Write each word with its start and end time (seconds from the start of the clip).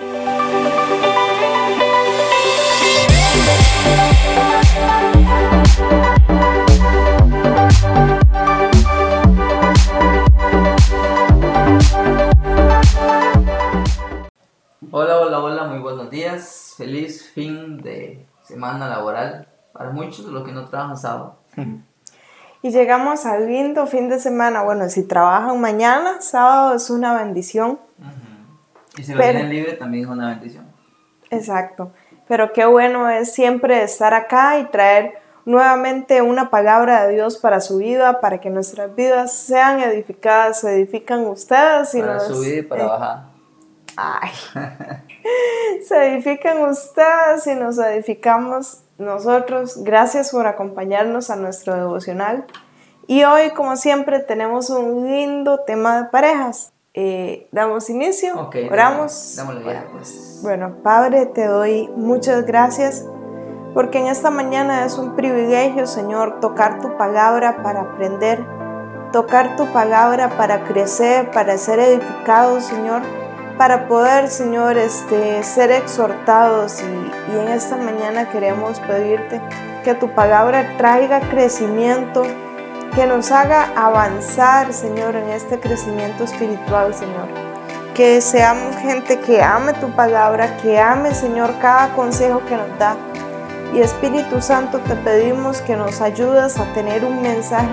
Hola, 0.00 0.16
hola, 15.18 15.40
hola, 15.40 15.64
muy 15.64 15.80
buenos 15.80 16.08
días. 16.08 16.72
Feliz 16.78 17.30
fin 17.34 17.82
de 17.82 18.26
semana 18.42 18.88
laboral 18.88 19.48
para 19.74 19.90
muchos 19.90 20.24
de 20.24 20.32
los 20.32 20.46
que 20.46 20.52
no 20.52 20.64
trabajan 20.64 20.96
sábado. 20.96 21.36
Y 22.62 22.70
llegamos 22.70 23.26
al 23.26 23.46
lindo 23.46 23.86
fin 23.86 24.08
de 24.08 24.18
semana. 24.18 24.62
Bueno, 24.62 24.88
si 24.88 25.06
trabajan 25.06 25.60
mañana, 25.60 26.22
sábado 26.22 26.74
es 26.74 26.88
una 26.88 27.12
bendición. 27.22 27.78
Y 29.00 29.04
si 29.04 29.14
lo 29.14 29.22
tienen 29.22 29.48
libre 29.48 29.72
también 29.72 30.04
es 30.04 30.10
una 30.10 30.28
bendición. 30.28 30.66
Exacto. 31.30 31.92
Pero 32.28 32.52
qué 32.52 32.66
bueno 32.66 33.08
es 33.08 33.32
siempre 33.32 33.82
estar 33.82 34.12
acá 34.12 34.58
y 34.58 34.66
traer 34.66 35.14
nuevamente 35.46 36.20
una 36.20 36.50
palabra 36.50 37.06
de 37.06 37.14
Dios 37.14 37.38
para 37.38 37.60
su 37.60 37.78
vida, 37.78 38.20
para 38.20 38.38
que 38.40 38.50
nuestras 38.50 38.94
vidas 38.94 39.32
sean 39.32 39.80
edificadas, 39.80 40.60
se 40.60 40.74
edifican 40.74 41.20
ustedes 41.26 41.94
y 41.94 42.00
para 42.00 42.20
su 42.20 42.40
vida 42.40 42.56
y 42.56 42.62
para 42.62 42.84
bajar. 42.86 43.22
Ay. 43.96 44.30
se 45.88 46.12
edifican 46.12 46.62
ustedes 46.62 47.46
y 47.46 47.54
nos 47.54 47.78
edificamos 47.78 48.82
nosotros. 48.98 49.82
Gracias 49.82 50.30
por 50.30 50.46
acompañarnos 50.46 51.30
a 51.30 51.36
nuestro 51.36 51.74
devocional. 51.74 52.44
Y 53.06 53.24
hoy, 53.24 53.50
como 53.50 53.76
siempre, 53.76 54.20
tenemos 54.20 54.68
un 54.68 55.10
lindo 55.10 55.60
tema 55.60 56.02
de 56.02 56.08
parejas. 56.10 56.72
Eh, 56.94 57.48
damos 57.52 57.88
inicio, 57.88 58.50
oramos. 58.70 59.34
pues. 59.92 60.40
bueno, 60.42 60.78
Padre, 60.82 61.26
te 61.26 61.46
doy 61.46 61.88
muchas 61.96 62.44
gracias 62.46 63.06
porque 63.74 63.98
en 63.98 64.06
esta 64.08 64.30
mañana 64.30 64.84
es 64.84 64.98
un 64.98 65.14
privilegio, 65.14 65.86
Señor, 65.86 66.40
tocar 66.40 66.80
tu 66.80 66.96
palabra 66.96 67.62
para 67.62 67.82
aprender, 67.82 68.44
tocar 69.12 69.56
tu 69.56 69.66
palabra 69.72 70.36
para 70.36 70.64
crecer, 70.64 71.30
para 71.30 71.56
ser 71.58 71.78
edificados, 71.78 72.64
Señor 72.64 73.02
para 73.60 73.88
poder, 73.88 74.28
Señor, 74.28 74.78
este, 74.78 75.42
ser 75.42 75.70
exhortados 75.70 76.80
y, 76.80 77.36
en 77.36 77.48
esta 77.48 77.76
mañana 77.76 78.30
queremos 78.30 78.80
pedirte 78.80 79.38
que 79.84 79.92
tu 79.94 80.14
palabra 80.14 80.78
traiga 80.78 81.20
crecimiento, 81.28 82.22
que 82.94 83.06
nos 83.06 83.30
haga 83.30 83.72
avanzar, 83.76 84.72
Señor, 84.72 85.16
en 85.16 85.30
este 85.30 85.58
crecimiento 85.60 86.24
espiritual, 86.24 86.94
Señor. 86.94 87.28
Que 87.94 88.20
seamos 88.20 88.76
gente 88.76 89.20
que 89.20 89.42
ame 89.42 89.72
tu 89.74 89.90
palabra, 89.90 90.56
que 90.58 90.78
ame, 90.78 91.14
Señor, 91.14 91.54
cada 91.60 91.94
consejo 91.94 92.40
que 92.48 92.56
nos 92.56 92.78
da. 92.78 92.96
Y 93.72 93.80
Espíritu 93.80 94.40
Santo, 94.40 94.78
te 94.80 94.96
pedimos 94.96 95.60
que 95.60 95.76
nos 95.76 96.00
ayudes 96.00 96.58
a 96.58 96.64
tener 96.72 97.04
un 97.04 97.22
mensaje 97.22 97.68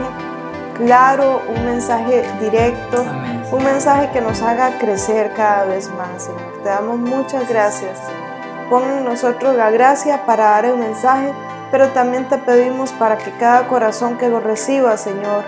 claro, 0.77 1.41
un 1.47 1.65
mensaje 1.65 2.23
directo, 2.39 3.03
un 3.51 3.63
mensaje 3.63 4.09
que 4.11 4.21
nos 4.21 4.41
haga 4.41 4.77
crecer 4.77 5.31
cada 5.35 5.65
vez 5.65 5.89
más, 5.89 6.23
Señor. 6.25 6.61
Te 6.63 6.69
damos 6.69 6.99
muchas 6.99 7.47
gracias. 7.49 7.99
Pon 8.69 8.83
en 8.83 9.05
nosotros 9.05 9.55
la 9.55 9.71
gracia 9.71 10.25
para 10.25 10.51
dar 10.51 10.65
el 10.65 10.77
mensaje, 10.77 11.33
pero 11.71 11.89
también 11.89 12.27
te 12.29 12.37
pedimos 12.37 12.91
para 12.93 13.17
que 13.17 13.31
cada 13.31 13.67
corazón 13.67 14.17
que 14.17 14.29
lo 14.29 14.39
reciba, 14.39 14.97
Señor, 14.97 15.43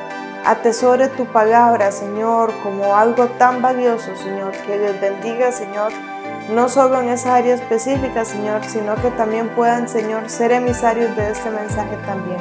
atesore 0.46 1.08
tu 1.10 1.26
palabra, 1.26 1.92
Señor, 1.92 2.52
como 2.64 2.96
algo 2.96 3.28
tan 3.28 3.62
valioso, 3.62 4.16
Señor, 4.16 4.52
que 4.66 4.78
les 4.78 5.00
bendiga, 5.00 5.52
Señor, 5.52 5.92
no 6.50 6.68
solo 6.70 7.02
en 7.02 7.10
esa 7.10 7.36
área 7.36 7.56
específica, 7.56 8.26
Señor, 8.26 8.64
sino 8.66 8.96
que 8.96 9.12
también 9.12 9.50
puedan, 9.50 9.88
Señor, 9.88 10.30
ser 10.30 10.52
emisarios 10.52 11.16
de 11.16 11.32
este 11.32 11.50
mensaje 11.50 11.96
también. 12.06 12.40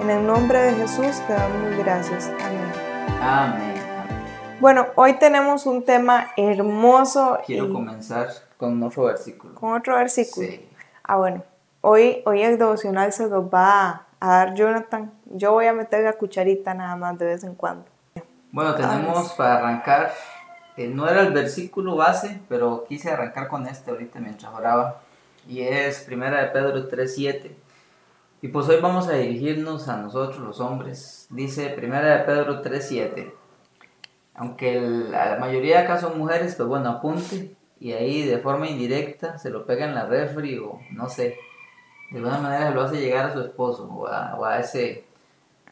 En 0.00 0.10
el 0.10 0.26
nombre 0.26 0.60
de 0.60 0.74
Jesús 0.74 1.20
te 1.26 1.32
damos 1.32 1.76
gracias. 1.78 2.30
Amén. 2.40 3.20
Amén. 3.22 3.74
Bueno, 4.60 4.86
hoy 4.94 5.14
tenemos 5.14 5.66
un 5.66 5.84
tema 5.84 6.32
hermoso. 6.36 7.38
Quiero 7.44 7.72
comenzar 7.72 8.28
con 8.56 8.82
otro 8.82 9.04
versículo. 9.04 9.54
Con 9.54 9.74
otro 9.74 9.96
versículo. 9.96 10.46
Sí. 10.46 10.68
Ah, 11.02 11.16
bueno. 11.16 11.42
Hoy, 11.86 12.22
hoy 12.24 12.40
el 12.40 12.56
devocional 12.56 13.12
se 13.12 13.28
los 13.28 13.44
va 13.44 14.06
a, 14.18 14.26
dar 14.26 14.54
Jonathan. 14.54 15.12
Yo 15.26 15.52
voy 15.52 15.66
a 15.66 15.74
meter 15.74 16.02
la 16.02 16.14
cucharita 16.14 16.72
nada 16.72 16.96
más 16.96 17.18
de 17.18 17.26
vez 17.26 17.44
en 17.44 17.54
cuando. 17.54 17.84
Bueno, 18.50 18.74
tenemos 18.74 19.34
para 19.34 19.56
arrancar, 19.56 20.10
eh, 20.78 20.88
no 20.88 21.06
era 21.06 21.20
el 21.20 21.34
versículo 21.34 21.94
base, 21.94 22.40
pero 22.48 22.86
quise 22.88 23.10
arrancar 23.10 23.48
con 23.48 23.66
este 23.66 23.90
ahorita 23.90 24.18
mientras 24.18 24.50
oraba. 24.54 25.02
Y 25.46 25.60
es 25.60 26.00
Primera 26.00 26.40
de 26.40 26.48
Pedro 26.48 26.88
3.7 26.88 27.50
y 28.40 28.48
pues 28.48 28.66
hoy 28.70 28.80
vamos 28.80 29.06
a 29.08 29.12
dirigirnos 29.12 29.86
a 29.88 29.98
nosotros 29.98 30.38
los 30.38 30.60
hombres. 30.60 31.26
Dice 31.28 31.76
1 31.76 32.02
de 32.02 32.18
Pedro 32.20 32.62
3.7. 32.62 33.30
Aunque 34.36 34.80
la 34.80 35.36
mayoría 35.38 35.80
de 35.80 35.84
acá 35.84 35.98
son 35.98 36.16
mujeres, 36.16 36.54
pues 36.54 36.66
bueno, 36.66 36.88
apunte. 36.88 37.54
Y 37.78 37.92
ahí 37.92 38.26
de 38.26 38.38
forma 38.38 38.70
indirecta 38.70 39.36
se 39.36 39.50
lo 39.50 39.66
pega 39.66 39.84
en 39.84 39.94
la 39.94 40.06
refri 40.06 40.56
o 40.56 40.80
no 40.90 41.10
sé. 41.10 41.36
De 42.10 42.18
alguna 42.18 42.38
manera 42.38 42.70
lo 42.70 42.82
hace 42.82 43.00
llegar 43.00 43.26
a 43.26 43.32
su 43.32 43.40
esposo 43.40 43.84
o 43.84 44.06
a, 44.06 44.58
ese, 44.58 45.04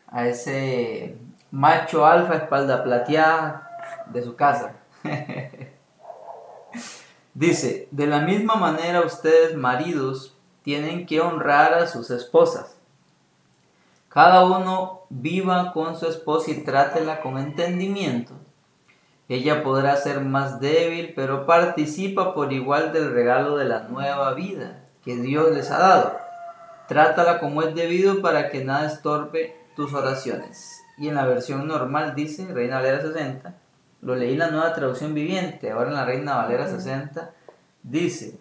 a 0.08 0.26
ese 0.26 1.16
macho 1.50 2.06
alfa 2.06 2.36
espalda 2.36 2.82
plateada 2.82 3.70
de 4.06 4.22
su 4.22 4.34
casa. 4.34 4.76
Dice, 7.34 7.88
de 7.90 8.06
la 8.06 8.20
misma 8.20 8.56
manera 8.56 9.02
ustedes 9.02 9.56
maridos 9.56 10.36
tienen 10.62 11.06
que 11.06 11.20
honrar 11.20 11.74
a 11.74 11.86
sus 11.86 12.10
esposas. 12.10 12.76
Cada 14.08 14.44
uno 14.44 15.02
viva 15.08 15.72
con 15.72 15.98
su 15.98 16.06
esposa 16.06 16.50
y 16.50 16.64
trátela 16.64 17.20
con 17.20 17.38
entendimiento. 17.38 18.34
Ella 19.28 19.62
podrá 19.62 19.96
ser 19.96 20.20
más 20.20 20.60
débil, 20.60 21.12
pero 21.14 21.46
participa 21.46 22.34
por 22.34 22.52
igual 22.52 22.92
del 22.92 23.12
regalo 23.12 23.56
de 23.56 23.64
la 23.64 23.84
nueva 23.84 24.34
vida 24.34 24.81
que 25.04 25.16
Dios 25.16 25.52
les 25.52 25.70
ha 25.70 25.78
dado. 25.78 26.18
Trátala 26.88 27.38
como 27.38 27.62
es 27.62 27.74
debido 27.74 28.20
para 28.20 28.50
que 28.50 28.64
nada 28.64 28.86
estorbe 28.86 29.56
tus 29.76 29.92
oraciones. 29.92 30.82
Y 30.98 31.08
en 31.08 31.14
la 31.14 31.26
versión 31.26 31.66
normal 31.66 32.14
dice, 32.14 32.46
Reina 32.52 32.76
Valera 32.76 33.00
60, 33.00 33.54
lo 34.02 34.14
leí 34.14 34.32
en 34.32 34.38
la 34.38 34.50
nueva 34.50 34.74
traducción 34.74 35.14
viviente, 35.14 35.70
ahora 35.70 35.88
en 35.88 35.94
la 35.94 36.04
Reina 36.04 36.36
Valera 36.36 36.68
60, 36.68 37.30
dice, 37.82 38.38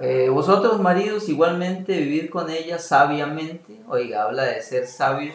eh, 0.00 0.28
vosotros 0.28 0.80
maridos 0.80 1.28
igualmente 1.28 1.96
vivir 1.98 2.30
con 2.30 2.50
ella 2.50 2.78
sabiamente, 2.78 3.80
oiga, 3.88 4.24
habla 4.24 4.44
de 4.44 4.62
ser 4.62 4.86
sabios, 4.86 5.34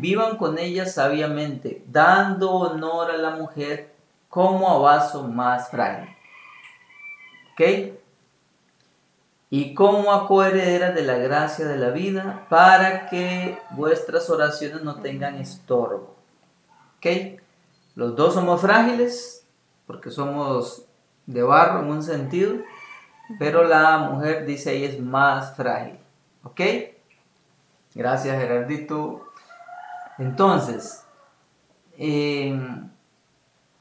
vivan 0.00 0.36
con 0.36 0.58
ella 0.58 0.86
sabiamente, 0.86 1.82
dando 1.86 2.50
honor 2.52 3.10
a 3.10 3.16
la 3.16 3.30
mujer 3.30 3.94
como 4.28 4.68
a 4.68 4.78
vaso 4.78 5.24
más 5.24 5.70
frágil. 5.70 6.08
¿Ok? 7.52 7.96
Y 9.56 9.72
como 9.72 10.12
a 10.12 10.28
de 10.50 11.02
la 11.02 11.16
gracia 11.16 11.64
de 11.64 11.78
la 11.78 11.88
vida, 11.88 12.46
para 12.50 13.06
que 13.06 13.58
vuestras 13.70 14.28
oraciones 14.28 14.82
no 14.82 14.96
tengan 14.96 15.36
estorbo. 15.36 16.14
¿Ok? 16.98 17.06
Los 17.94 18.14
dos 18.16 18.34
somos 18.34 18.60
frágiles, 18.60 19.46
porque 19.86 20.10
somos 20.10 20.84
de 21.24 21.42
barro 21.42 21.80
en 21.80 21.86
un 21.86 22.02
sentido, 22.02 22.56
pero 23.38 23.64
la 23.64 23.96
mujer 23.96 24.44
dice 24.44 24.68
ahí 24.68 24.84
es 24.84 25.00
más 25.00 25.56
frágil. 25.56 26.00
¿Ok? 26.42 26.60
Gracias 27.94 28.38
Gerardito. 28.38 29.26
Entonces, 30.18 31.02
em, 31.96 32.90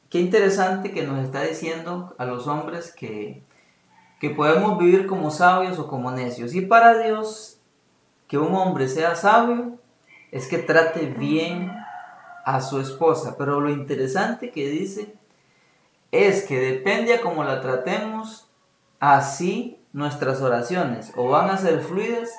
qué 0.09 0.19
interesante 0.21 0.93
que 0.93 1.05
nos 1.05 1.21
está 1.25 1.41
diciendo 1.41 2.15
a 2.17 2.23
los 2.23 2.47
hombres 2.47 2.93
que, 2.93 3.43
que 4.19 4.29
podemos 4.29 4.77
vivir 4.79 5.07
como 5.07 5.31
sabios 5.31 5.79
o 5.79 5.87
como 5.87 6.11
necios. 6.11 6.53
Y 6.53 6.61
para 6.61 6.97
Dios, 6.97 7.57
que 8.27 8.37
un 8.37 8.53
hombre 8.55 8.87
sea 8.87 9.15
sabio 9.15 9.77
es 10.31 10.47
que 10.47 10.57
trate 10.57 11.05
bien 11.05 11.71
a 12.45 12.61
su 12.61 12.79
esposa. 12.79 13.35
Pero 13.37 13.61
lo 13.61 13.69
interesante 13.69 14.51
que 14.51 14.67
dice 14.69 15.13
es 16.11 16.43
que 16.43 16.59
depende 16.59 17.13
a 17.13 17.21
cómo 17.21 17.43
la 17.43 17.61
tratemos, 17.61 18.45
Así 18.99 19.77
nuestras 19.93 20.41
oraciones 20.41 21.11
o 21.15 21.29
van 21.29 21.49
a 21.49 21.57
ser 21.57 21.81
fluidas 21.81 22.31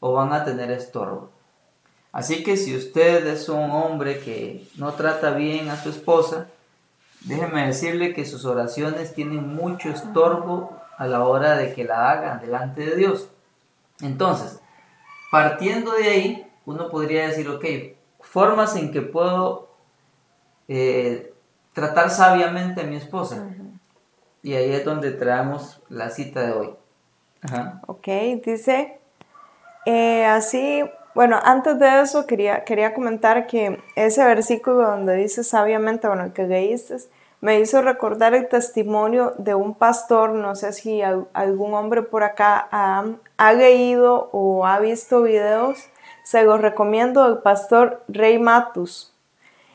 o 0.00 0.12
van 0.12 0.32
a 0.32 0.44
tener 0.44 0.70
estorbo. 0.70 1.30
Así 2.12 2.42
que 2.42 2.56
si 2.56 2.76
usted 2.76 3.26
es 3.26 3.48
un 3.48 3.70
hombre 3.70 4.18
que 4.20 4.66
no 4.76 4.92
trata 4.92 5.30
bien 5.30 5.68
a 5.68 5.82
su 5.82 5.88
esposa, 5.88 6.48
déjeme 7.22 7.66
decirle 7.66 8.12
que 8.12 8.24
sus 8.24 8.44
oraciones 8.44 9.14
tienen 9.14 9.54
mucho 9.54 9.88
estorbo 9.88 10.78
a 10.96 11.06
la 11.06 11.24
hora 11.24 11.56
de 11.56 11.74
que 11.74 11.84
la 11.84 12.10
hagan 12.10 12.40
delante 12.40 12.82
de 12.82 12.96
Dios. 12.96 13.30
Entonces, 14.00 14.60
partiendo 15.30 15.92
de 15.92 16.08
ahí, 16.08 16.52
uno 16.66 16.88
podría 16.88 17.28
decir, 17.28 17.48
ok, 17.48 17.64
formas 18.20 18.76
en 18.76 18.92
que 18.92 19.02
puedo 19.02 19.68
eh, 20.68 21.32
tratar 21.72 22.10
sabiamente 22.10 22.82
a 22.82 22.84
mi 22.84 22.96
esposa. 22.96 23.46
y 24.42 24.54
ahí 24.54 24.72
es 24.72 24.84
donde 24.84 25.10
traemos 25.12 25.80
la 25.88 26.10
cita 26.10 26.42
de 26.42 26.52
hoy. 26.52 26.74
Ajá. 27.42 27.80
Ok, 27.86 28.06
dice, 28.44 28.98
eh, 29.86 30.24
así, 30.26 30.84
bueno, 31.14 31.38
antes 31.42 31.78
de 31.78 32.00
eso 32.00 32.26
quería, 32.26 32.64
quería 32.64 32.92
comentar 32.94 33.46
que 33.46 33.82
ese 33.96 34.24
versículo 34.24 34.82
donde 34.82 35.16
dice 35.16 35.44
sabiamente, 35.44 36.08
bueno, 36.08 36.32
que 36.32 36.44
leíste, 36.44 36.96
me 37.44 37.60
hizo 37.60 37.82
recordar 37.82 38.34
el 38.34 38.48
testimonio 38.48 39.34
de 39.36 39.54
un 39.54 39.74
pastor, 39.74 40.30
no 40.30 40.54
sé 40.54 40.72
si 40.72 41.02
algún 41.02 41.74
hombre 41.74 42.00
por 42.00 42.22
acá 42.22 42.66
ha, 42.70 43.04
ha 43.36 43.52
leído 43.52 44.30
o 44.32 44.64
ha 44.64 44.78
visto 44.78 45.20
videos, 45.20 45.90
se 46.22 46.44
los 46.44 46.62
recomiendo, 46.62 47.26
el 47.26 47.42
pastor 47.42 48.02
Rey 48.08 48.38
Matus. 48.38 49.12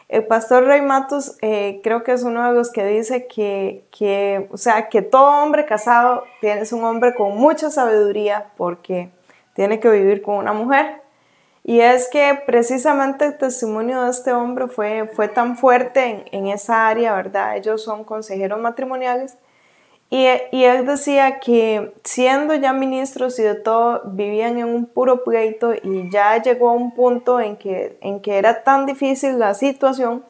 El 0.08 0.26
pastor 0.26 0.64
Rey 0.64 0.82
Matus 0.82 1.38
eh, 1.44 1.80
creo 1.84 2.04
que 2.04 2.14
es 2.14 2.24
uno 2.24 2.44
de 2.48 2.54
los 2.54 2.72
que 2.72 2.84
dice 2.88 3.28
que, 3.28 3.86
que, 3.96 4.48
o 4.52 4.58
sea, 4.58 4.90
que 4.90 5.04
todo 5.04 5.44
hombre 5.44 5.68
casado 5.68 6.24
es 6.42 6.74
un 6.74 6.84
hombre 6.84 7.14
con 7.14 7.38
mucha 7.38 7.70
sabiduría 7.70 8.48
porque 8.58 9.12
tiene 9.54 9.80
que 9.80 9.92
vivir 9.92 10.24
con 10.24 10.38
una 10.38 10.54
mujer. 10.54 11.04
Y 11.70 11.82
es 11.82 12.10
que 12.10 12.34
precisamente 12.48 13.26
el 13.26 13.38
testimonio 13.38 14.02
de 14.02 14.10
este 14.10 14.34
hombre 14.34 14.68
fue, 14.70 15.08
fue 15.14 15.28
tan 15.28 15.56
fuerte 15.56 16.26
en, 16.32 16.48
esa 16.48 16.88
área, 16.88 17.14
¿verdad? 17.14 17.58
Ellos 17.58 17.84
son 17.84 18.04
consejeros 18.04 18.60
matrimoniales. 18.60 19.38
Y, 20.10 20.26
y, 20.52 20.64
él 20.64 20.88
decía 20.88 21.40
que 21.40 21.94
siendo 22.04 22.56
ya 22.56 22.74
ministros 22.74 23.38
y 23.38 23.44
de 23.44 23.54
todo, 23.54 24.02
vivían 24.04 24.58
en 24.58 24.66
un 24.66 24.88
puro 24.88 25.24
pleito 25.24 25.76
y 25.76 26.10
ya 26.10 26.42
llegó 26.42 26.70
a 26.70 26.74
un 26.74 26.96
punto 26.96 27.40
en 27.40 27.56
que, 27.56 28.00
en 28.02 28.20
que 28.20 28.40
era 28.40 28.64
tan 28.64 28.88
difícil 28.88 29.38
la 29.38 29.54
situación 29.54 30.26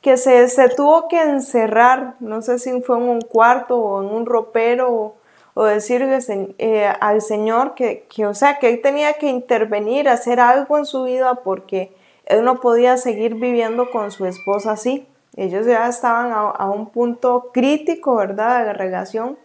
que 0.00 0.16
se, 0.16 0.48
se 0.48 0.70
tuvo 0.70 1.08
que 1.08 1.20
encerrar, 1.20 2.14
no 2.20 2.40
sé 2.40 2.58
si 2.58 2.80
fue 2.80 2.96
en 2.96 3.02
un 3.02 3.20
cuarto 3.20 3.78
o 3.78 4.02
en 4.02 4.08
un 4.08 4.24
ropero 4.24 5.16
decirle 5.64 6.18
eh, 6.58 6.86
al 7.00 7.20
Señor 7.22 7.74
que, 7.74 8.06
que, 8.14 8.26
o 8.26 8.34
sea, 8.34 8.58
que 8.58 8.68
Él 8.68 8.80
tenía 8.82 9.14
que 9.14 9.28
intervenir, 9.28 10.08
hacer 10.08 10.40
algo 10.40 10.78
en 10.78 10.86
su 10.86 11.04
vida 11.04 11.36
porque 11.36 11.94
Él 12.26 12.44
no 12.44 12.60
podía 12.60 12.96
seguir 12.96 13.34
viviendo 13.34 13.90
con 13.90 14.10
su 14.10 14.26
esposa 14.26 14.72
así. 14.72 15.06
Ellos 15.36 15.66
ya 15.66 15.88
estaban 15.88 16.32
a, 16.32 16.70
un 16.70 16.90
punto 16.90 17.50
crítico, 17.52 18.16
¿verdad?, 18.16 18.60
de 18.60 18.66
la 18.66 18.72
relación. 18.72 19.38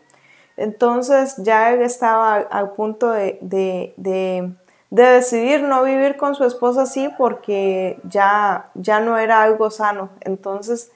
Entonces 0.58 1.36
ya 1.38 1.74
él 1.74 1.82
estaba 1.82 2.36
al 2.36 2.72
punto 2.72 3.12
de, 3.12 3.38
de, 3.42 3.94
de, 3.98 4.52
de, 4.90 5.04
decidir 5.04 5.62
no 5.64 5.84
vivir 5.84 6.16
con 6.16 6.34
su 6.34 6.46
esposa 6.46 6.84
así 6.84 7.10
porque 7.18 8.00
ya, 8.04 8.70
ya 8.74 9.00
no 9.00 9.18
era 9.18 9.44
algo 9.44 9.70
sano. 9.70 10.10
Entonces 10.22 10.92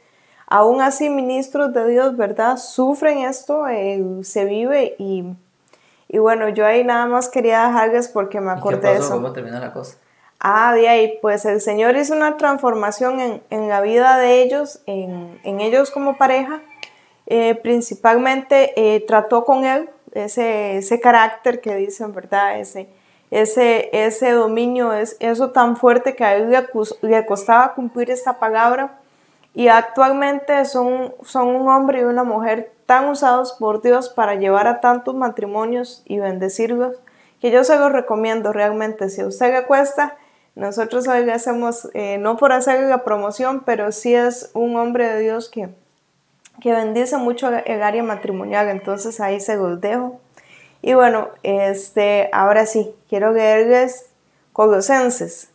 Aún 0.51 0.81
así, 0.81 1.11
ministros 1.11 1.71
de 1.73 1.87
Dios, 1.87 2.17
¿verdad? 2.17 2.57
Sufren 2.57 3.19
esto, 3.19 3.67
eh, 3.67 4.03
se 4.23 4.45
vive 4.45 4.95
y, 4.97 5.23
y, 6.07 6.17
bueno, 6.17 6.49
yo 6.49 6.65
ahí 6.65 6.83
nada 6.83 7.05
más 7.05 7.29
quería 7.29 7.67
dejarles 7.67 8.07
porque 8.07 8.41
me 8.41 8.51
acordé 8.51 8.93
de 8.93 8.97
eso. 8.97 9.11
¿Cómo 9.11 9.31
terminó 9.31 9.59
la 9.59 9.71
cosa? 9.71 9.97
Ah, 10.39 10.73
de 10.73 10.89
ahí, 10.89 11.19
pues 11.21 11.45
el 11.45 11.61
Señor 11.61 11.95
hizo 11.97 12.15
una 12.15 12.35
transformación 12.37 13.19
en, 13.19 13.43
en 13.51 13.69
la 13.69 13.81
vida 13.81 14.17
de 14.17 14.41
ellos, 14.41 14.81
en, 14.87 15.39
en 15.43 15.59
ellos 15.59 15.91
como 15.91 16.17
pareja. 16.17 16.61
Eh, 17.27 17.53
principalmente 17.53 18.73
eh, 18.75 19.01
trató 19.01 19.45
con 19.45 19.63
él 19.63 19.87
ese, 20.13 20.77
ese 20.77 20.99
carácter 20.99 21.61
que 21.61 21.75
dicen, 21.75 22.11
¿verdad? 22.11 22.59
Ese, 22.59 22.89
ese, 23.29 23.89
ese 23.93 24.31
dominio, 24.31 24.93
es, 24.93 25.15
eso 25.19 25.51
tan 25.51 25.77
fuerte 25.77 26.15
que 26.15 26.23
a 26.23 26.35
él 26.35 26.49
le, 26.49 26.65
le 27.01 27.25
costaba 27.27 27.75
cumplir 27.75 28.09
esta 28.09 28.39
palabra 28.39 28.98
y 29.59 29.67
actualmente 29.67 30.63
son, 30.63 31.13
son 31.21 31.49
un 31.49 31.67
hombre 31.67 31.99
y 31.99 32.03
una 32.05 32.23
mujer 32.23 32.71
tan 32.85 33.09
usados 33.09 33.51
por 33.59 33.81
Dios 33.81 34.07
para 34.07 34.35
llevar 34.35 34.67
a 34.67 34.79
tantos 34.79 35.15
matrimonios 35.15 36.01
y 36.05 36.17
bendecirlos 36.17 36.95
que 37.41 37.51
yo 37.51 37.65
se 37.65 37.77
los 37.77 37.91
recomiendo 37.91 38.53
realmente. 38.53 39.09
Si 39.09 39.19
a 39.19 39.27
usted 39.27 39.51
le 39.53 39.65
cuesta, 39.65 40.15
nosotros 40.55 41.09
hoy 41.09 41.29
hacemos, 41.29 41.89
eh, 41.93 42.17
no 42.19 42.37
por 42.37 42.53
hacer 42.53 42.79
la 42.83 43.03
promoción, 43.03 43.63
pero 43.65 43.91
sí 43.91 44.15
es 44.15 44.49
un 44.53 44.77
hombre 44.77 45.09
de 45.09 45.19
Dios 45.19 45.49
que, 45.49 45.67
que 46.61 46.71
bendice 46.71 47.17
mucho 47.17 47.49
el 47.49 47.83
área 47.83 48.01
matrimonial, 48.01 48.69
entonces 48.69 49.19
ahí 49.19 49.41
se 49.41 49.57
los 49.57 49.81
dejo. 49.81 50.21
Y 50.81 50.93
bueno, 50.93 51.31
este, 51.43 52.29
ahora 52.31 52.65
sí, 52.65 52.95
quiero 53.09 53.33
leerles 53.33 54.05
Colosenses. 54.53 55.49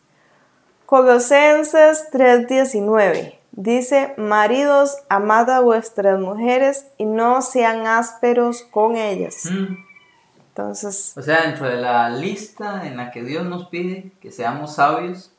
Colosenses 0.84 2.10
3:19. 2.12 3.43
Dice, 3.56 4.14
maridos, 4.16 4.96
amad 5.08 5.48
a 5.48 5.60
vuestras 5.60 6.18
mujeres 6.18 6.88
y 6.98 7.04
no 7.04 7.40
sean 7.40 7.86
ásperos 7.86 8.62
con 8.62 8.96
ellas. 8.96 9.44
Mm. 9.48 9.76
Entonces... 10.48 11.12
O 11.16 11.22
sea, 11.22 11.42
dentro 11.42 11.68
de 11.68 11.76
la 11.76 12.08
lista 12.10 12.84
en 12.84 12.96
la 12.96 13.12
que 13.12 13.22
Dios 13.22 13.46
nos 13.46 13.68
pide 13.68 14.10
que 14.20 14.32
seamos 14.32 14.74
sabios, 14.74 15.32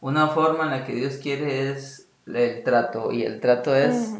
una 0.00 0.28
forma 0.28 0.64
en 0.64 0.70
la 0.70 0.84
que 0.86 0.94
Dios 0.94 1.16
quiere 1.16 1.70
es 1.70 2.08
el 2.26 2.64
trato 2.64 3.12
y 3.12 3.24
el 3.24 3.40
trato 3.40 3.76
es 3.76 4.14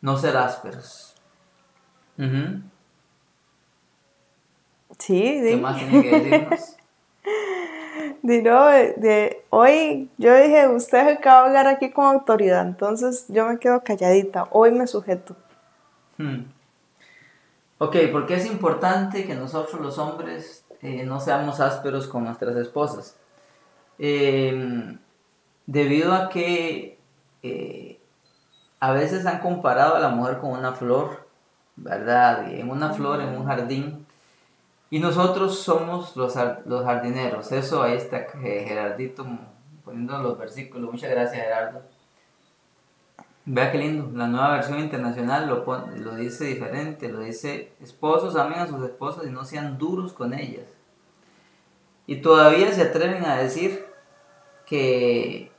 no 0.00 0.16
ser 0.16 0.38
ásperos. 0.38 1.14
Sí, 4.98 5.40
¿Qué 5.42 5.58
más 5.60 5.76
tiene 5.76 6.02
que 6.02 6.18
decirnos? 6.18 6.76
de, 8.24 8.94
de, 8.96 9.44
hoy 9.50 10.10
yo 10.16 10.34
dije, 10.34 10.66
usted 10.68 10.98
es 10.98 11.06
el 11.08 11.18
que 11.20 11.28
va 11.28 11.40
a 11.40 11.44
hablar 11.44 11.66
aquí 11.66 11.90
con 11.90 12.06
autoridad, 12.06 12.66
entonces 12.66 13.26
yo 13.28 13.46
me 13.46 13.58
quedo 13.58 13.84
calladita, 13.84 14.48
hoy 14.50 14.72
me 14.72 14.86
sujeto. 14.86 15.36
Hmm. 16.16 16.44
Ok, 17.76 17.96
porque 18.12 18.36
es 18.36 18.46
importante 18.46 19.26
que 19.26 19.34
nosotros 19.34 19.78
los 19.78 19.98
hombres 19.98 20.64
eh, 20.80 21.04
no 21.04 21.20
seamos 21.20 21.60
ásperos 21.60 22.06
con 22.06 22.24
nuestras 22.24 22.56
esposas. 22.56 23.14
Em, 23.98 24.98
debido 25.66 26.14
a 26.14 26.30
que 26.30 26.98
eh, 27.42 28.00
a 28.80 28.92
veces 28.92 29.26
han 29.26 29.40
comparado 29.40 29.96
a 29.96 30.00
la 30.00 30.08
mujer 30.08 30.38
con 30.38 30.52
una 30.52 30.72
flor, 30.72 31.28
¿verdad? 31.76 32.50
En 32.50 32.70
una 32.70 32.94
flor, 32.94 33.20
en 33.20 33.36
un 33.36 33.44
jardín, 33.44 34.03
y 34.94 35.00
nosotros 35.00 35.58
somos 35.58 36.14
los, 36.14 36.36
los 36.66 36.84
jardineros. 36.84 37.50
Eso 37.50 37.82
ahí 37.82 37.94
está 37.96 38.28
eh, 38.44 38.64
Gerardito 38.64 39.26
poniendo 39.84 40.16
los 40.18 40.38
versículos. 40.38 40.88
Muchas 40.88 41.10
gracias 41.10 41.42
Gerardo. 41.42 41.82
Vea 43.44 43.72
qué 43.72 43.78
lindo. 43.78 44.16
La 44.16 44.28
nueva 44.28 44.52
versión 44.52 44.78
internacional 44.78 45.48
lo, 45.48 45.64
lo 45.96 46.14
dice 46.14 46.44
diferente. 46.44 47.08
Lo 47.08 47.18
dice, 47.18 47.72
esposos 47.80 48.36
amen 48.36 48.60
a 48.60 48.68
sus 48.68 48.84
esposas 48.84 49.26
y 49.26 49.30
no 49.30 49.44
sean 49.44 49.78
duros 49.78 50.12
con 50.12 50.32
ellas. 50.32 50.66
Y 52.06 52.18
todavía 52.18 52.72
se 52.72 52.82
atreven 52.82 53.24
a 53.24 53.36
decir 53.36 53.84
que, 54.64 55.50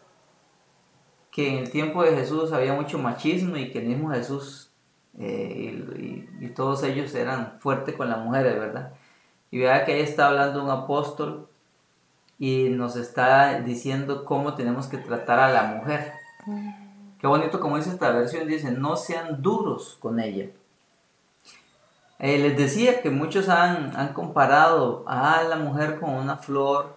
que 1.29 1.49
en 1.49 1.57
el 1.57 1.71
tiempo 1.71 2.03
de 2.03 2.15
Jesús 2.15 2.53
había 2.53 2.73
mucho 2.73 2.99
machismo 2.99 3.57
y 3.57 3.69
que 3.69 3.79
el 3.79 3.87
mismo 3.87 4.11
Jesús 4.11 4.71
eh, 5.19 5.83
y, 6.39 6.45
y, 6.45 6.49
todos 6.51 6.83
ellos 6.83 7.13
eran 7.15 7.59
fuertes 7.59 7.95
con 7.95 8.09
las 8.09 8.19
mujeres, 8.19 8.57
¿verdad? 8.57 8.93
Y 9.55 9.59
vea 9.59 9.85
que 9.85 9.93
ahí 9.93 10.01
está 10.01 10.27
hablando 10.27 10.61
un 10.61 10.69
apóstol 10.69 11.47
y 12.37 12.67
nos 12.71 12.97
está 12.97 13.61
diciendo 13.61 14.25
cómo 14.25 14.53
tenemos 14.53 14.87
que 14.87 14.97
tratar 14.97 15.39
a 15.39 15.49
la 15.49 15.63
mujer. 15.63 16.11
Mm. 16.45 16.71
Qué 17.17 17.25
bonito 17.25 17.61
como 17.61 17.77
dice 17.77 17.91
esta 17.91 18.11
versión, 18.11 18.49
dice, 18.49 18.71
no 18.71 18.97
sean 18.97 19.41
duros 19.41 19.95
con 20.01 20.19
ella. 20.19 20.47
Eh, 22.19 22.37
les 22.37 22.57
decía 22.57 23.01
que 23.01 23.09
muchos 23.09 23.47
han, 23.47 23.95
han 23.95 24.11
comparado 24.11 25.05
a 25.07 25.41
la 25.43 25.55
mujer 25.55 26.01
con 26.01 26.09
una 26.09 26.35
flor 26.35 26.93